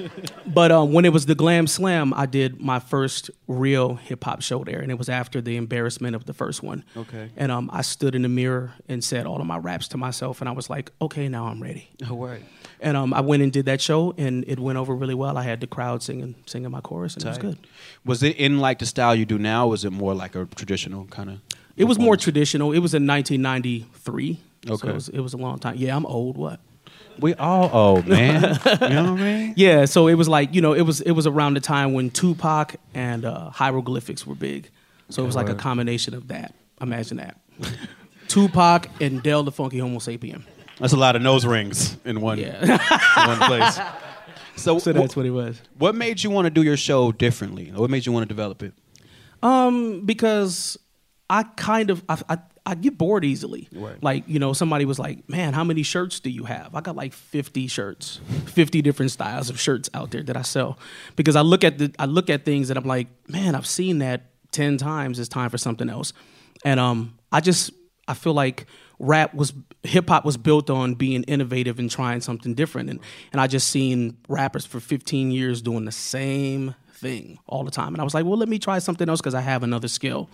[0.46, 4.42] but um, when it was the Glam Slam, I did my first real hip hop
[4.42, 6.84] show there, and it was after the embarrassment of the first one.
[6.94, 7.30] Okay.
[7.36, 10.42] And um, I stood in the mirror and said all of my raps to myself,
[10.42, 11.88] and I was like, okay, now I'm ready.
[12.06, 12.42] Oh, word.
[12.80, 15.38] And um, I went and did that show, and it went over really well.
[15.38, 17.58] I had the crowd singing, singing my chorus, and it was good.
[18.04, 19.66] Was it in like the style you do now?
[19.66, 21.38] Or was it more like a traditional kind of?
[21.76, 22.72] It was more traditional.
[22.72, 24.40] It was in 1993.
[24.68, 24.76] Okay.
[24.76, 25.76] So it was, it was a long time.
[25.76, 26.36] Yeah, I'm old.
[26.36, 26.60] What?
[27.18, 28.42] We all old, man.
[28.42, 29.54] you know what I mean?
[29.56, 32.10] Yeah, so it was like you know it was it was around the time when
[32.10, 34.68] Tupac and uh, hieroglyphics were big,
[35.08, 36.54] so it was like a combination of that.
[36.80, 37.38] Imagine that,
[38.28, 40.42] Tupac and Del the Funky Homosapien.
[40.78, 42.78] That's a lot of nose rings in one, Yeah,
[43.26, 43.78] one place.
[44.58, 45.60] So, so that's what it was.
[45.76, 47.70] what made you want to do your show differently?
[47.74, 48.72] What made you want to develop it?
[49.42, 50.78] Um, because
[51.28, 53.68] I kind of I, I I get bored easily.
[53.70, 54.02] Right.
[54.02, 56.96] Like you know, somebody was like, "Man, how many shirts do you have?" I got
[56.96, 60.78] like fifty shirts, fifty different styles of shirts out there that I sell.
[61.16, 63.98] Because I look at the I look at things and I'm like, "Man, I've seen
[63.98, 65.18] that ten times.
[65.18, 66.14] It's time for something else."
[66.64, 67.72] And um, I just
[68.08, 68.64] I feel like
[68.98, 72.98] rap was hip hop was built on being innovative and trying something different and
[73.32, 77.94] and I just seen rappers for 15 years doing the same thing all the time
[77.94, 80.30] and I was like well let me try something else cuz I have another skill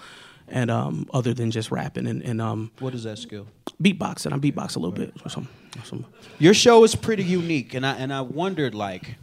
[0.49, 3.47] and um other than just rapping and, and um What is that skill?
[3.83, 5.49] beatboxing I beatbox a little bit or some,
[5.79, 6.07] or some
[6.39, 9.17] Your show is pretty unique, and I and I wondered like,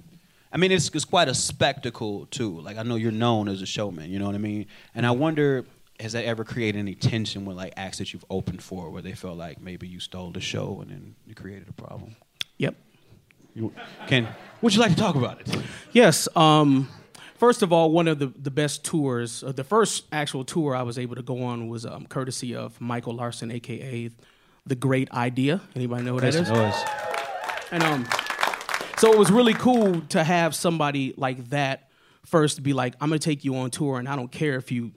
[0.52, 2.60] I mean, it's it's quite a spectacle too.
[2.60, 5.12] Like I know you're known as a showman, you know what I mean, and I
[5.12, 5.66] wonder.
[6.00, 9.14] Has that ever created any tension with like acts that you've opened for, where they
[9.14, 12.16] felt like maybe you stole the show and then you created a problem?
[12.58, 12.76] yep
[13.54, 13.74] You,
[14.08, 14.28] can
[14.62, 15.56] would you like to talk about it?
[15.92, 16.28] Yes.
[16.36, 16.88] Um,
[17.36, 20.84] first of all, one of the, the best tours, uh, the first actual tour I
[20.84, 24.10] was able to go on was um, courtesy of Michael Larsen, aka
[24.66, 25.62] The Great Eyedea.
[25.76, 26.50] Anybody know what that is?
[27.72, 28.08] And um,
[28.98, 31.90] so it was really cool to have somebody like that
[32.26, 34.92] first be like, I'm gonna take you on tour, and I don't care if you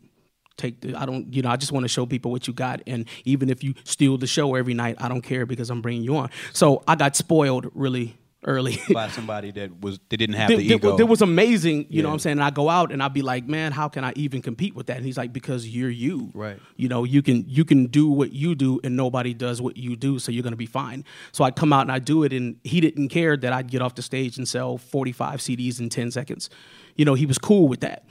[0.57, 2.83] take the, I don't, you know, I just want to show people what you got,
[2.87, 6.03] and even if you steal the show every night, I don't care because I'm bringing
[6.03, 6.31] you on.
[6.53, 8.77] So I got spoiled really early.
[8.93, 10.97] By somebody that was they didn't have That- the ego.
[10.97, 11.87] that was amazing.
[11.91, 12.39] You know what I'm saying?
[12.39, 14.87] And I go out and I'd be like, man, how can I even compete with
[14.89, 14.97] that?
[14.97, 16.31] And he's like, because you're you.
[16.35, 16.59] Right.
[16.77, 19.95] You know, you can you can do what you do and nobody does what you
[19.95, 21.05] do, so you're gonna be fine.
[21.31, 23.81] So I'd come out and I'd do it and he didn't care that I'd get
[23.81, 26.51] off the stage and sell 45 CDs in 10 seconds.
[26.97, 28.05] You know, he was cool with that.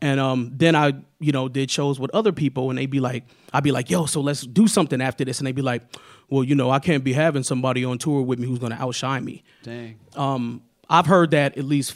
[0.00, 3.24] And um, then I, you know, did shows with other people, and they'd be like,
[3.52, 5.38] I'd be like, yo, so let's do something after this.
[5.38, 5.82] And they'd be like,
[6.28, 9.24] well, you know, I can't be having somebody on tour with me who's gonna outshine
[9.24, 9.42] me.
[9.62, 9.98] Dang.
[10.14, 11.94] Um, I've heard that at least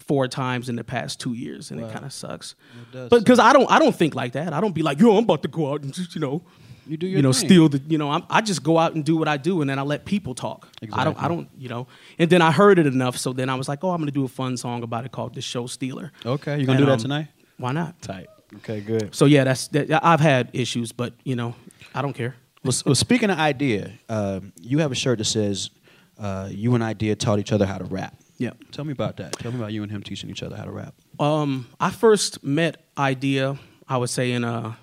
[0.00, 2.54] four times in the past two years, and it kind of sucks.
[2.92, 4.52] does but because I don't, I don't think like that.
[4.52, 6.42] I don't be like, yo, I'm about to go out and just, you know,
[6.86, 7.48] You do your you know, thing.
[7.48, 9.70] steal the, you know, I'm, I just go out and do what I do, and
[9.70, 10.68] then I let people talk.
[10.92, 11.86] I don't, I don't, you know.
[12.18, 14.24] And then I heard it enough, so then I was like, oh, I'm gonna do
[14.24, 16.92] a fun song about it called "The Show Stealer." Okay, you're gonna And, do that
[16.92, 17.28] um, tonight?
[17.56, 18.00] Why not?
[18.02, 18.26] Tight.
[18.56, 19.14] Okay, good.
[19.14, 21.54] So yeah, that's that, I've had issues, but you know,
[21.94, 22.34] I don't care.
[22.62, 25.70] Well, well, speaking of Eyedea, um, you have a shirt that says
[26.18, 28.16] uh, you and Eyedea taught each other how to rap.
[28.38, 28.50] Yeah.
[28.72, 29.32] Tell me about that.
[29.34, 30.94] Tell me about you and him teaching each other how to rap.
[31.20, 34.76] Um, I first met Eyedea, I would say in a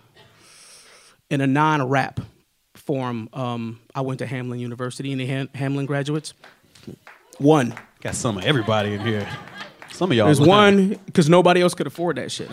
[1.31, 2.19] in a non-rap
[2.75, 3.29] form.
[3.33, 5.11] Um, I went to Hamline University.
[5.11, 6.33] Any Ham- Hamline graduates?
[7.39, 7.73] One.
[8.01, 9.27] Got some of everybody in here.
[9.91, 10.25] Some of y'all.
[10.25, 12.49] There's one because nobody else could afford that shit.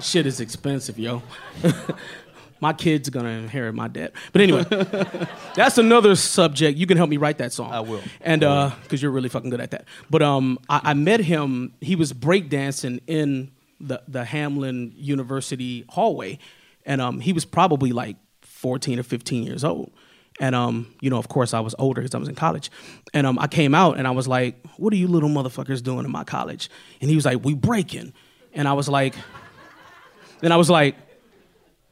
[0.00, 1.22] Shit is expensive, yo.
[2.60, 4.12] my kid's gonna inherit my debt.
[4.32, 4.64] But anyway,
[5.54, 6.78] that's another subject.
[6.78, 7.72] You can help me write that song.
[7.72, 8.02] I will.
[8.20, 9.86] And because you're really fucking good at that.
[10.10, 11.74] But um, I, I met him.
[11.80, 13.50] He was breakdancing in
[13.86, 16.38] the the Hamline University hallway,
[16.84, 19.92] and um, he was probably like 14 or 15 years old.
[20.40, 22.70] And um, you know, of course, I was older because I was in college.
[23.12, 26.04] And um, I came out and I was like, "What are you little motherfuckers doing
[26.04, 26.70] in my college?"
[27.00, 28.12] And he was like, "We breaking."
[28.52, 29.14] And I was like,
[30.40, 30.94] then I was like,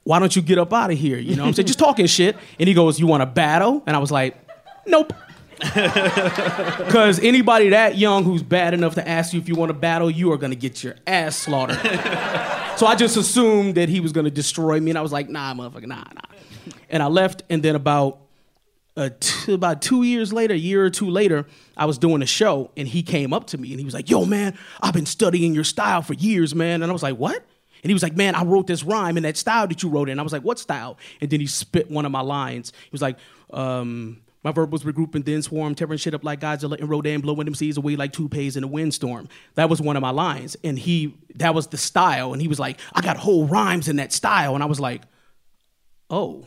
[0.04, 1.18] why don't you get up out of here?
[1.18, 1.66] You know I'm saying?
[1.66, 2.36] Just talking shit.
[2.58, 3.82] And he goes, You want to battle?
[3.86, 4.36] And I was like,
[4.86, 5.12] Nope.
[6.92, 10.10] Because anybody that young who's bad enough to ask you if you want to battle,
[10.10, 11.78] you are going to get your ass slaughtered.
[12.76, 14.90] so I just assumed that he was going to destroy me.
[14.90, 16.74] And I was like, Nah, motherfucker, nah, nah.
[16.90, 17.42] And I left.
[17.48, 18.18] And then about
[18.96, 21.46] uh, t- about two years later, a year or two later,
[21.76, 24.10] I was doing a show and he came up to me and he was like,
[24.10, 26.82] Yo, man, I've been studying your style for years, man.
[26.82, 27.36] And I was like, What?
[27.82, 30.08] And he was like, Man, I wrote this rhyme in that style that you wrote
[30.08, 30.18] in.
[30.18, 30.98] I was like, What style?
[31.20, 32.72] And then he spit one of my lines.
[32.84, 33.18] He was like,
[33.52, 37.20] um, my verb was regroup and then swarm, tearing shit up like Godzilla and Rodan,
[37.20, 39.28] blowing them seas away like toupees in a windstorm.
[39.54, 40.56] That was one of my lines.
[40.64, 42.32] And he, that was the style.
[42.32, 44.54] And he was like, I got whole rhymes in that style.
[44.54, 45.02] And I was like,
[46.12, 46.46] Oh.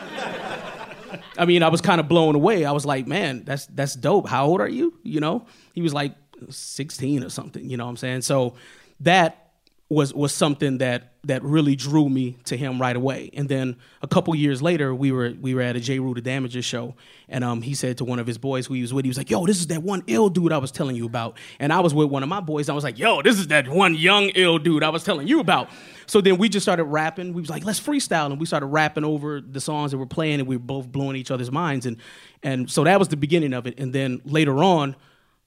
[1.38, 2.64] I mean, I was kind of blown away.
[2.64, 4.26] I was like, man, that's that's dope.
[4.26, 4.98] How old are you?
[5.02, 5.46] You know?
[5.74, 6.14] He was like
[6.48, 8.22] 16 or something, you know what I'm saying?
[8.22, 8.54] So
[9.00, 9.51] that
[9.92, 13.30] was was something that that really drew me to him right away.
[13.34, 15.98] And then a couple years later, we were we were at a J.
[15.98, 16.94] The Damages show,
[17.28, 19.18] and um, he said to one of his boys who he was with, he was
[19.18, 21.80] like, "Yo, this is that one ill dude I was telling you about." And I
[21.80, 22.68] was with one of my boys.
[22.68, 25.40] I was like, "Yo, this is that one young ill dude I was telling you
[25.40, 25.68] about."
[26.06, 27.34] So then we just started rapping.
[27.34, 30.40] We was like, "Let's freestyle," and we started rapping over the songs that we're playing,
[30.40, 31.86] and we were both blowing each other's minds.
[31.86, 31.98] And
[32.42, 33.78] and so that was the beginning of it.
[33.78, 34.96] And then later on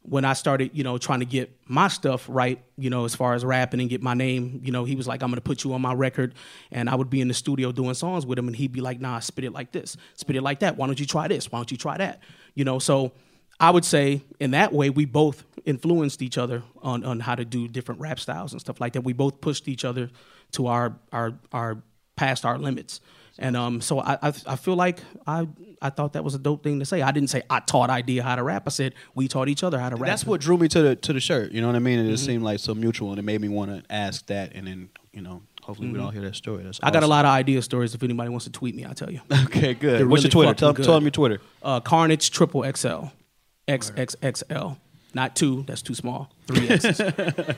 [0.07, 3.33] when I started, you know, trying to get my stuff right, you know, as far
[3.33, 5.73] as rapping and get my name, you know, he was like, I'm gonna put you
[5.73, 6.35] on my record.
[6.71, 8.99] And I would be in the studio doing songs with him, and he'd be like,
[8.99, 10.77] Nah, spit it like this, spit it like that.
[10.77, 11.51] Why don't you try this?
[11.51, 12.21] Why don't you try that?
[12.53, 13.11] You know, so
[13.59, 17.45] I would say in that way, we both influenced each other on, on how to
[17.45, 19.01] do different rap styles and stuff like that.
[19.01, 20.09] We both pushed each other
[20.51, 21.81] to our, our, our
[22.15, 23.01] past our limits.
[23.37, 25.47] And um, so I, I, I feel like I,
[25.81, 27.01] I thought that was a dope thing to say.
[27.01, 28.63] I didn't say I taught Eyedea how to rap.
[28.65, 30.07] I said we taught each other how to rap.
[30.07, 31.51] That's what drew me to the to the shirt.
[31.51, 31.99] You know what I mean?
[31.99, 34.67] And it seemed like so mutual, and it made me want to ask that, and
[34.67, 36.63] then you know, hopefully we all hear that story.
[36.63, 37.93] That's I got a lot of Eyedea stories.
[37.93, 39.19] If anybody wants to tweet me, I'll tell you.
[39.45, 39.99] Okay, good.
[39.99, 40.53] They're What's your Twitter?
[40.53, 41.39] Tell, tell your Twitter.
[41.61, 43.05] Uh, Carnage Triple XL,
[43.67, 44.77] XXXL,
[45.13, 45.63] not two.
[45.67, 46.31] That's too small.
[46.47, 47.01] Three X's.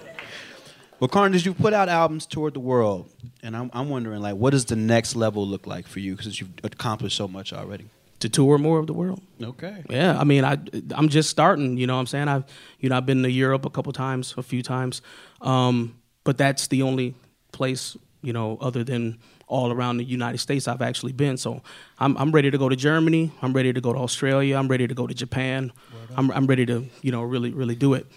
[1.00, 3.10] Well, Carnage, you put out albums toward the world,
[3.44, 6.16] and I'm, I'm wondering, like, what does the next level look like for you?
[6.16, 7.86] Because you've accomplished so much already.
[8.20, 9.22] to tour more of the world.
[9.42, 9.84] Okay.
[9.92, 10.58] Yeah, I mean, I
[10.96, 11.78] I'm just starting.
[11.78, 12.46] You know, what I'm saying I've
[12.80, 15.04] you know I've been to Europe a couple times, a few times,
[15.42, 17.14] um, but that's the only
[17.52, 21.38] place you know other than all around the United States I've actually been.
[21.38, 21.62] So
[22.00, 23.32] I'm I'm ready to go to Germany.
[23.44, 24.58] I'm ready to go to Australia.
[24.58, 25.72] I'm ready to go to Japan.
[26.18, 28.08] I'm I'm ready to you know really really do it.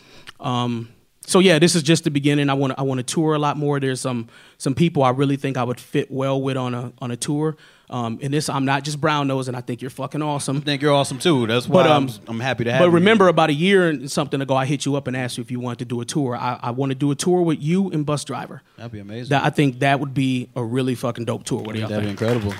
[0.40, 0.88] Um,
[1.30, 2.50] so yeah, this is just the beginning.
[2.50, 3.78] I want to I want to tour a lot more.
[3.80, 4.28] There's some
[4.58, 7.56] some people I really think I would fit well with on a on a tour.
[7.88, 10.58] Um, and this I'm not just brown nose, and I think you're fucking awesome.
[10.58, 11.46] I think you're awesome too.
[11.48, 12.90] That's why But, um, I'm, I'm happy to have But you.
[12.92, 15.50] remember, about a year and something ago, I hit you up and asked you if
[15.50, 16.36] you wanted to do a tour.
[16.36, 18.60] I, I want to do a tour with you and Busdriver.
[18.76, 19.30] That'd be amazing.
[19.30, 21.62] That I think that would be a really fucking dope tour.
[21.62, 22.52] What do y'all That'd be incredible.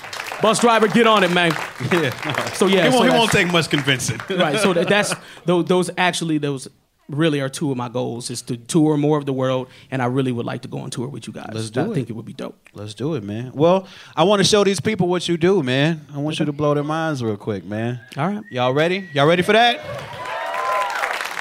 [0.42, 1.52] Busdriver, get on it, man.
[1.92, 2.52] Yeah.
[2.52, 4.20] So yeah, He so won't, he that's- won't take much convincing.
[4.30, 4.58] right.
[4.58, 5.14] So that, that's
[5.44, 6.66] those, those actually those
[7.10, 10.06] really are two of my goals is to tour more of the world, and I
[10.06, 11.50] really would like to go on tour with you guys.
[11.52, 11.94] Let's do I it.
[11.94, 12.68] think it would be dope.
[12.72, 13.52] Let's do it, man.
[13.54, 13.86] Well,
[14.16, 16.06] I want to show these people what you do, man.
[16.14, 18.00] I want you to blow their minds real quick, man.
[18.16, 18.42] All right.
[18.50, 19.08] Y'all ready?
[19.12, 19.80] Y'all ready for that?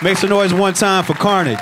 [0.01, 1.57] Make some noise one time for Carnage.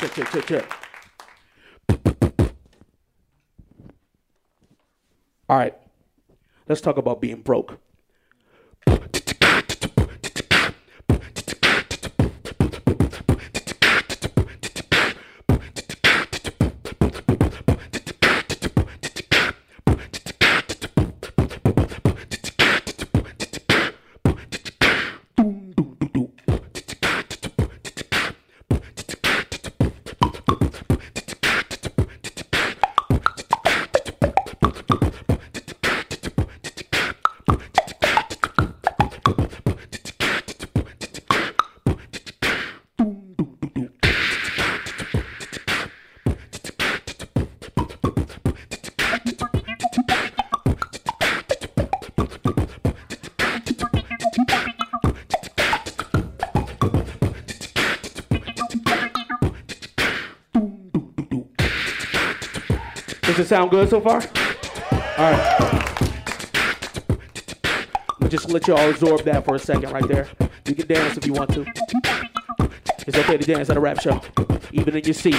[0.00, 0.78] Check, check, check, check.
[5.48, 5.74] All right.
[6.68, 7.78] Let's talk about being broke.
[63.52, 64.22] Sound good so far?
[65.18, 66.00] All right.
[68.22, 70.26] I'll just let y'all absorb that for a second right there.
[70.66, 71.66] You can dance if you want to.
[73.06, 74.22] It's okay to dance at a rap show,
[74.72, 75.36] even in your seat.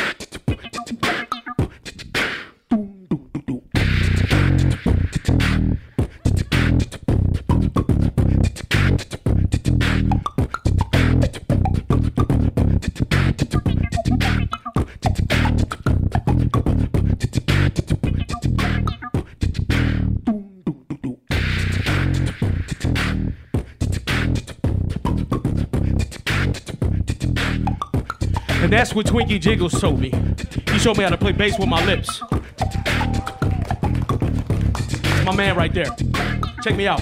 [28.83, 30.11] That's what Twinkie Jiggles showed me.
[30.69, 32.21] He showed me how to play bass with my lips.
[35.23, 35.85] My man right there.
[36.61, 37.01] Check me out.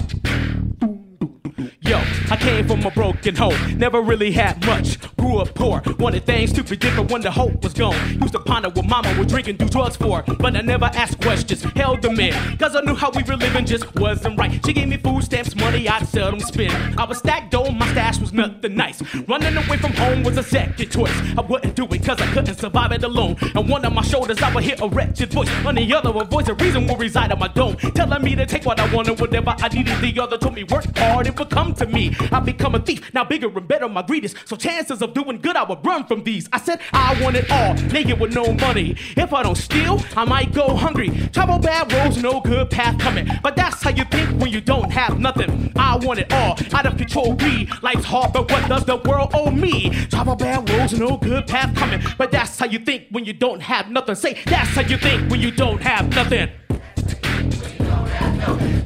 [1.80, 1.98] Yo,
[2.30, 4.96] I came from a broken home, never really had much.
[5.16, 7.96] Grew up poor, wanted things to be different when the hope was gone.
[8.20, 10.22] Used to ponder what mama would drink and do drugs for.
[10.38, 12.34] But I never asked questions, held them in.
[12.58, 14.60] Cause I knew how we were living just wasn't right.
[14.66, 17.00] She gave me food stamps, money I'd seldom spend.
[17.00, 19.00] I was stacked on, my stash was nothing nice.
[19.26, 21.18] Running away from home was a second choice.
[21.38, 23.38] I wouldn't do it cause I couldn't survive it alone.
[23.56, 25.48] On one of my shoulders, I would hear a wretched voice.
[25.64, 27.76] On the other, a voice of reason will reside on my dome.
[27.76, 29.98] Telling me to take what I wanted, whatever I needed.
[30.02, 32.14] The other told me work hard, it would come to me.
[32.30, 34.34] I become a thief, now bigger and better my greed is.
[34.44, 36.50] So chances of doing good, I would run from these.
[36.52, 38.96] I said I want it all, naked with no money.
[39.16, 41.10] If I don't steal, I might go hungry.
[41.32, 43.28] Travel bad roads, no good path coming.
[43.42, 45.72] But that's how you think when you don't have nothing.
[45.76, 47.70] I want it all, out of control greed.
[47.82, 49.90] Life's hard, but what does the world owe me?
[50.06, 52.00] Travel bad roads, no good path coming.
[52.18, 54.14] But that's how you think when you don't have nothing.
[54.14, 56.50] Say, that's how you think when you don't have nothing.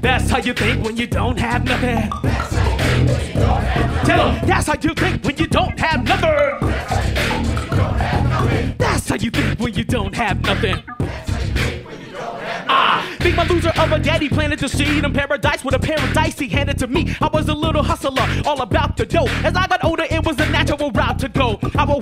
[0.00, 2.10] That's how you think when you don't have nothing.
[4.04, 7.65] Tell them, that's how you think when you don't have nothing.
[8.78, 10.82] That's how you think when you don't have nothing.
[12.68, 16.38] Ah, think my loser of a daddy planted to seed in paradise with a paradise
[16.38, 17.14] he handed to me.
[17.20, 19.26] I was a little hustler, all about the dough.
[19.44, 20.04] As I got older,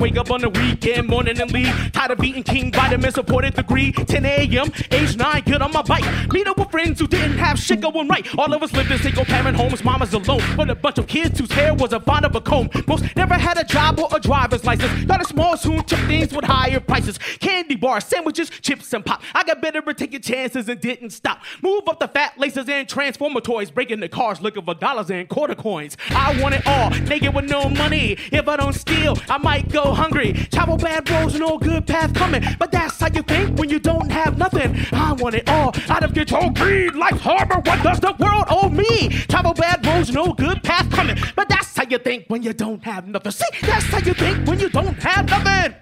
[0.05, 1.75] wake up on the weekend, morning and leave.
[1.93, 3.91] Tired of eating King vitamin supported degree.
[3.91, 6.05] 10 a.m., age 9, get on my bike.
[6.31, 8.27] Meet up with friends who didn't have shit going right.
[8.37, 10.43] All of us lived in single parent homes, mamas alone.
[10.59, 12.69] But a bunch of kids whose hair was a fond of a comb.
[12.87, 15.07] Most never had a job or a driver's license.
[15.07, 17.17] Got a small, soon took things with higher prices.
[17.41, 19.23] Candy bars, sandwiches, chips, and pop.
[19.35, 21.41] I got better at taking chances and didn't stop.
[21.63, 25.31] Move up the fat laces and transformer toys, breaking the cars, looking for dollars and
[25.31, 25.97] quarter coins.
[26.11, 28.19] I want it all, naked with no money.
[28.31, 30.33] If I don't steal, I might go hungry.
[30.53, 32.43] Travel bad roads, no good path coming.
[32.59, 34.77] But that's how you think when you don't have nothing.
[34.93, 37.57] I want it all, out of control, greed, life harbor.
[37.57, 39.09] What does the world owe me?
[39.29, 41.17] Travel bad roads, no good path coming.
[41.37, 43.33] But that's how you think when you don't have nothing.
[43.33, 45.75] See, that's how you think when you don't have nothing.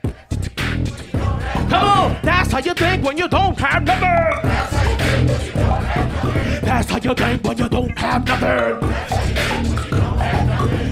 [1.68, 4.50] Come on, that's how you think when you don't have nothing.
[6.62, 9.91] That's how you think when you don't have nothing.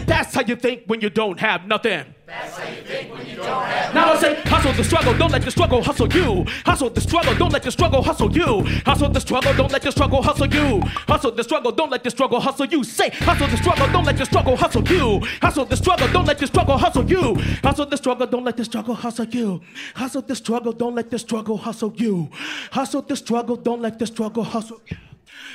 [0.07, 2.15] That's how you think when you don't have nothing.
[2.29, 6.45] Now I say, hustle the struggle, don't let the struggle hustle you.
[6.65, 8.63] Hustle the struggle, don't let the struggle hustle you.
[8.85, 10.81] Hustle the struggle, don't let the struggle hustle you.
[11.09, 12.85] Hustle the struggle, don't let the struggle hustle you.
[12.85, 15.21] Say, hustle the struggle, don't let the struggle hustle you.
[15.43, 17.35] Hustle the struggle, don't let the struggle hustle you.
[17.65, 19.61] Hustle the struggle, don't let the struggle hustle you.
[19.97, 22.31] Hustle the struggle, don't let the struggle hustle you.
[22.71, 24.97] Hustle the struggle, don't let the struggle hustle you.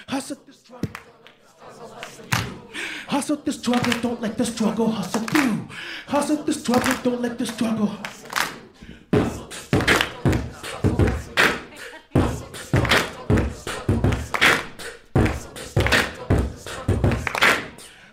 [0.08, 1.05] Hustle the struggle.
[3.08, 5.68] Hustle the struggle, don't let the struggle hustle you.
[6.08, 7.92] Hustle the struggle, don't let the struggle.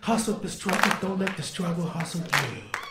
[0.02, 2.81] Hustle the struggle, don't let the struggle hustle you.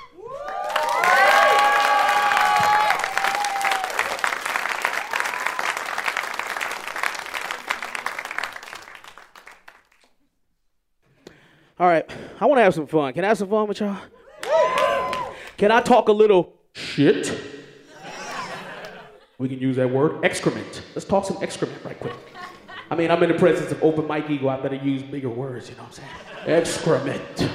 [11.82, 12.08] All right,
[12.40, 13.12] I want to have some fun.
[13.12, 13.98] Can I have some fun with y'all?
[15.58, 17.36] Can I talk a little shit?
[19.40, 20.84] We can use that word, excrement.
[20.94, 22.14] Let's talk some excrement right quick.
[22.92, 24.52] I mean, I'm in the presence of Open Mike Eagle.
[24.52, 26.06] I better use bigger words, you know what I'm
[26.46, 26.60] saying?
[26.60, 27.50] Excrement.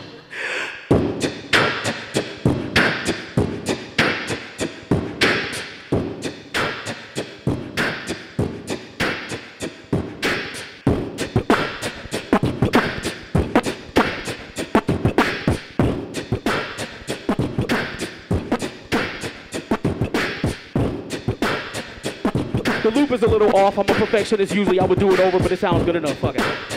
[23.67, 23.79] Off.
[23.79, 24.55] I'm a perfectionist.
[24.55, 26.17] Usually I would do it over, but it sounds good enough.
[26.19, 26.76] Fuck it.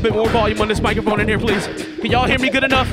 [0.00, 1.66] Little bit more volume on this microphone in here, please?
[2.00, 2.90] Can y'all hear me good enough?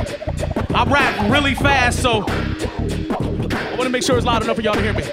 [0.73, 4.73] I rap really fast, so I want to make sure it's loud enough for y'all
[4.73, 5.03] to hear me.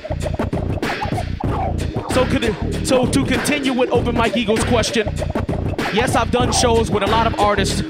[2.13, 5.07] So, could, so to continue with Open Mike Eagles question,
[5.95, 7.81] yes, I've done shows with a lot of artists,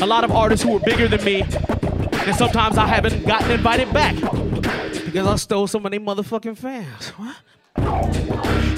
[0.00, 3.92] a lot of artists who are bigger than me, and sometimes I haven't gotten invited
[3.92, 7.08] back because I stole some of their motherfucking fans.
[7.10, 7.36] What?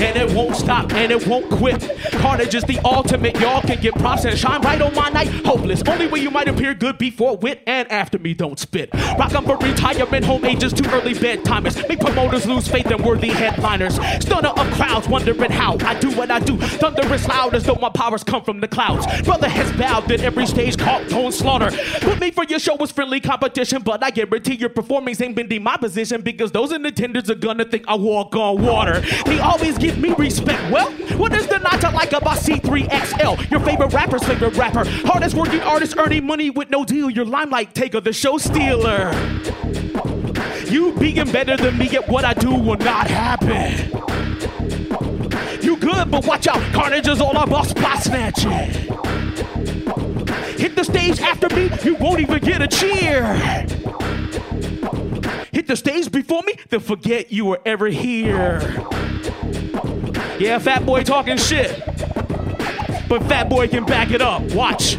[0.00, 1.90] And it won't stop and it won't quit.
[2.12, 3.38] Carnage is the ultimate.
[3.40, 5.28] Y'all can get props and shine bright on my night.
[5.44, 5.82] Hopeless.
[5.86, 8.90] Only way you might appear good before wit and after me don't spit.
[9.18, 11.88] Rock up for retirement, home ages too early bedtimers.
[11.88, 13.94] Make promoters lose faith in worthy headliners.
[14.20, 16.58] Stunner of crowds wondering how I do what I do.
[16.58, 19.06] Thunderous loud as though my powers come from the clouds.
[19.22, 21.70] Brother has vowed that every stage caught tone slaughter.
[22.00, 25.62] Put me for your show was friendly competition, but I guarantee your performance ain't been
[25.62, 29.00] my position because those in attendance are gonna think I walk on water.
[29.24, 30.72] They always give me respect.
[30.72, 33.50] Well, what is there not to like about C3XL?
[33.50, 34.84] Your favorite rapper's favorite rapper.
[35.06, 37.10] Hardest working artist earning money with no deal.
[37.10, 39.12] Your limelight taker, the show stealer.
[40.70, 43.90] You being better than me at what I do will not happen.
[45.62, 46.62] You good, but watch out.
[46.72, 48.50] Carnage is all about spot snatching.
[50.58, 53.34] Hit the stage after me, you won't even get a cheer.
[55.52, 58.60] Hit the stage before me, then forget you were ever here.
[60.38, 61.78] Yeah, Fat Boy talking shit.
[63.08, 64.42] But Fat Boy can back it up.
[64.52, 64.96] Watch.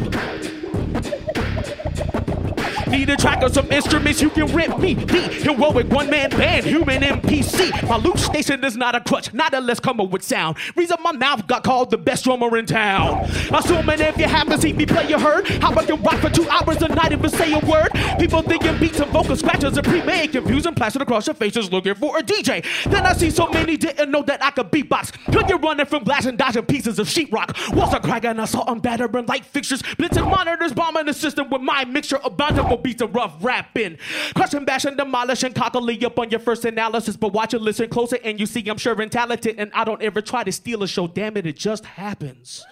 [2.96, 4.94] Need a track or some instruments you can rip me.
[4.94, 7.86] The heroic one man band, human MPC.
[7.86, 10.56] My loop station is not a crutch, not unless come up with sound.
[10.74, 13.28] Reason my mouth got called the best drummer in town.
[13.52, 16.48] Assuming if you haven't seen me play, you heard how I can rock for two
[16.48, 17.90] hours a night even say a word.
[18.18, 22.16] People thinking beats and vocal scratches are pre-made, confusing plastered across your faces looking for
[22.16, 22.64] a DJ.
[22.84, 25.12] Then I see so many didn't know that I could beatbox.
[25.34, 27.76] Could you running from glass and dodging pieces of sheetrock?
[27.76, 31.84] Walls are cracking, assault on battering light fixtures, blitzing monitors, bombing the system with my
[31.84, 33.98] mixture of bountiful beats of rough rapping.
[34.36, 37.16] Crushing, bashing, demolishing, cockily up on your first analysis.
[37.16, 39.56] But watch and listen closer, and you see I'm sure and talented.
[39.58, 41.08] And I don't ever try to steal a show.
[41.08, 42.64] Damn it, it just happens.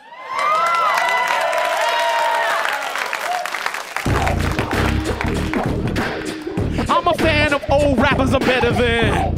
[6.86, 9.34] I'm a fan of old rappers I'm better than.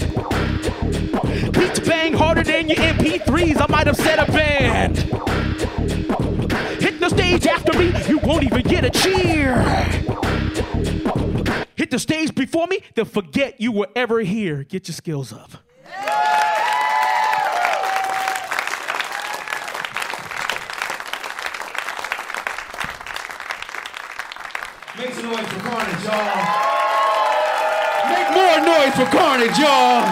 [1.52, 3.62] Beats bang harder than your MP3s.
[3.62, 5.10] I might have set a band.
[7.06, 9.62] The stage after me, you won't even get a cheer.
[11.76, 14.64] Hit the stage before me, they'll forget you were ever here.
[14.64, 15.52] Get your skills up.
[24.98, 26.42] Make some noise for Carnage, y'all.
[28.10, 30.02] Make more noise for Carnage, y'all.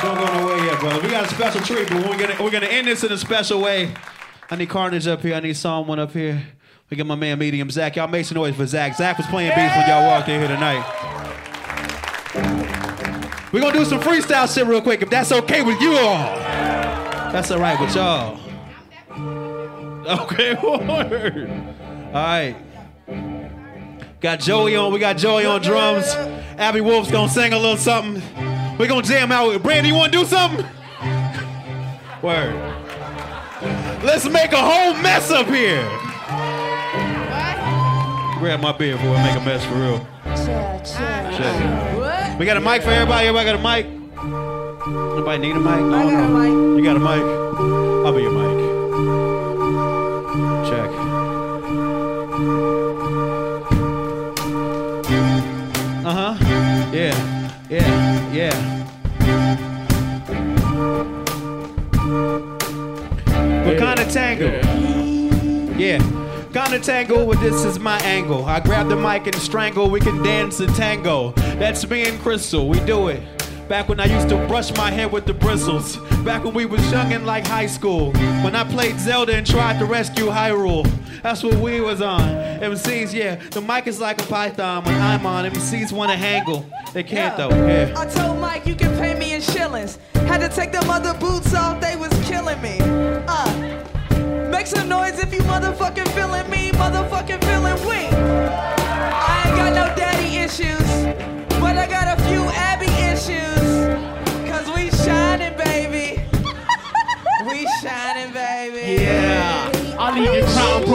[0.00, 1.00] Don't go nowhere brother.
[1.00, 3.60] We got a special treat, but we're gonna we're gonna end this in a special
[3.60, 3.92] way.
[4.50, 5.34] I need Carnage up here.
[5.34, 6.42] I need someone up here.
[6.90, 7.96] We got my man Medium Zach.
[7.96, 8.96] Y'all make some noise for Zach.
[8.96, 10.84] Zach was playing beats when y'all walked in here tonight.
[13.52, 16.36] We're gonna do some freestyle shit real quick, if that's okay with you all.
[17.32, 18.40] That's all right with y'all.
[20.06, 21.50] Okay, word.
[22.08, 22.56] All right.
[24.20, 24.92] Got Joey on.
[24.92, 26.06] We got Joey on drums.
[26.58, 28.22] Abby Wolf's gonna sing a little something.
[28.78, 29.48] We're gonna jam out.
[29.52, 30.66] With Brandi, you wanna do something?
[32.22, 32.54] Word.
[34.02, 35.82] Let's make a whole mess up here.
[38.38, 40.06] Grab my beer before I make a mess for real.
[40.84, 42.38] Check.
[42.38, 43.28] We got a mic for everybody.
[43.28, 43.86] Everybody got a mic.
[44.86, 45.80] Nobody need a mic?
[45.80, 46.78] No, I got a mic.
[46.78, 47.22] You got a mic?
[48.04, 48.53] I'll be your mic.
[64.14, 64.46] Tango?
[65.76, 65.98] Yeah.
[66.52, 68.44] Kinda tango, but this is my angle.
[68.44, 71.32] I grab the mic and strangle, we can dance the tango.
[71.58, 73.20] That's me and Crystal, we do it.
[73.68, 75.96] Back when I used to brush my hair with the bristles.
[76.22, 78.12] Back when we was young in like high school.
[78.44, 80.88] When I played Zelda and tried to rescue Hyrule.
[81.24, 82.20] That's what we was on.
[82.60, 84.84] MCs, yeah, the mic is like a python.
[84.84, 86.64] When I'm on, MCs wanna hangle.
[86.92, 87.92] They can't though, yeah.
[87.96, 89.98] I told Mike you can pay me in shillings.
[90.14, 92.78] Had to take them other boots off, they was killing me.
[93.26, 93.84] Uh,
[94.54, 98.13] make some noise if you motherfucking feeling me, motherfucking feeling we.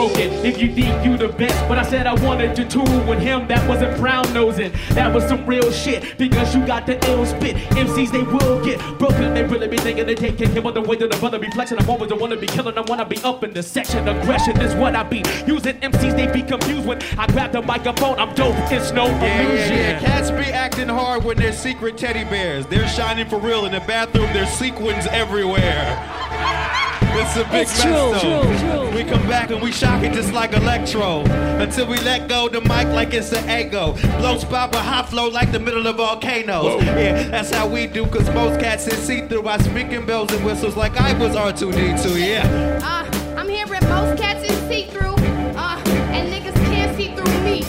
[0.00, 1.56] Broken if you think you the best.
[1.68, 4.72] But I said I wanted to tool with him that wasn't brown nosing.
[4.90, 7.56] That was some real shit because you got the ill spit.
[7.84, 9.34] MCs they will get broken.
[9.34, 11.78] They really be thinking they taking him on the way to the brother be flexing.
[11.78, 12.76] I'm always the one to be killing.
[12.78, 14.08] I wanna be up in the section.
[14.08, 15.76] Aggression is what I be using.
[15.80, 18.18] MCs they be confused when I grab the microphone.
[18.18, 18.56] I'm dope.
[18.72, 19.76] It's no Yeah, illusion.
[19.76, 20.00] yeah, yeah.
[20.00, 22.64] Cats be acting hard when they're secret teddy bears.
[22.66, 24.32] They're shining for real in the bathroom.
[24.32, 26.79] There's sequins everywhere.
[27.22, 28.96] It's a big It's mess, true, true, true.
[28.96, 31.20] We come back and we shock it just like electro.
[31.60, 33.92] Until we let go the mic like it's an ego.
[34.18, 36.82] Blow spot with hot flow like the middle of volcanoes.
[36.82, 39.46] Yeah, that's how we do, cause most cats is see-through.
[39.46, 42.80] I speak in bells and whistles like I was R2D2, yeah.
[42.82, 45.14] Uh, I'm hearing most cats is see through.
[45.56, 45.82] Uh,
[46.16, 47.64] and niggas can't see through me.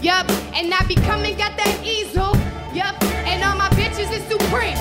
[0.00, 2.36] Yup, and I be coming, got that easel.
[2.72, 4.78] Yup, and all my bitches is supreme.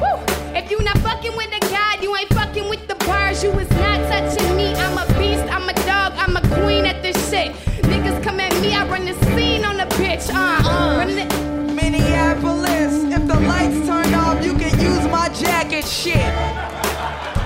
[0.00, 0.24] Woo!
[0.56, 3.42] If you not fucking with the god, you ain't fucking with the bars.
[3.42, 4.74] You is not touching me.
[4.74, 7.52] I'm a beast, I'm a dog, I'm a queen at this shit.
[7.84, 10.28] Niggas come at me, I run the scene on the bitch.
[10.32, 10.96] Uh, uh.
[10.98, 16.32] Run the- Minneapolis, if the lights turn off, you can use my jacket shit.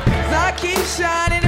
[0.07, 1.45] 'Cause I keep shining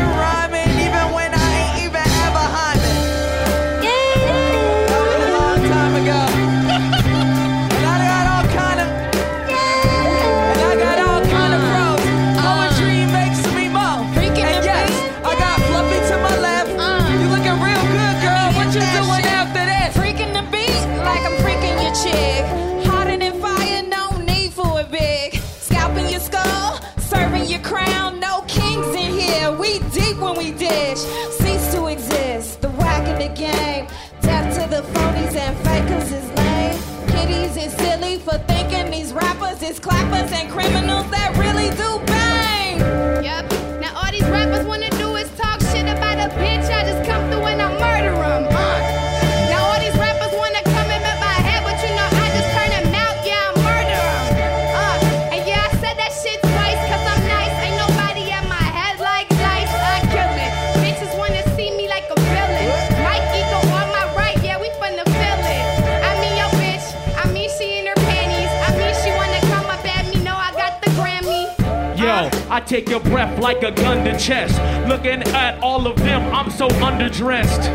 [72.73, 74.57] take your breath like a gun to chest.
[74.89, 77.67] Looking at all of them, I'm so underdressed.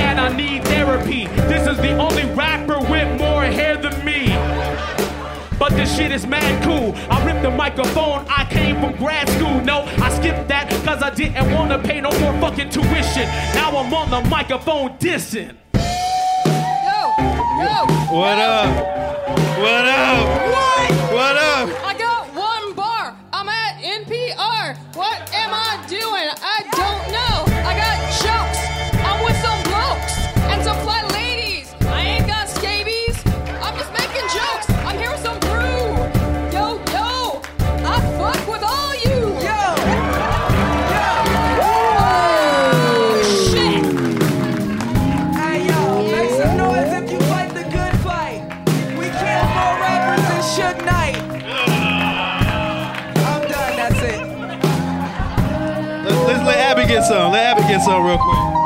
[0.00, 1.26] And I need therapy.
[1.46, 4.28] This is the only rapper with more hair than me.
[5.58, 6.94] But this shit is mad cool.
[7.10, 9.60] I ripped the microphone, I came from grad school.
[9.60, 13.28] No, I skipped that cause I didn't wanna pay no more fucking tuition.
[13.52, 15.54] Now I'm on the microphone dissing.
[15.74, 17.00] Yo,
[17.60, 17.84] yo,
[18.16, 18.70] what up?
[19.58, 20.50] What up?
[20.50, 20.62] What?
[20.62, 20.75] What
[57.80, 57.84] some.
[57.84, 58.56] Let Abby get some real quick.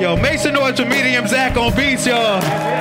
[0.00, 2.71] Yo, make some noise for Medium Zach on beats, y'all.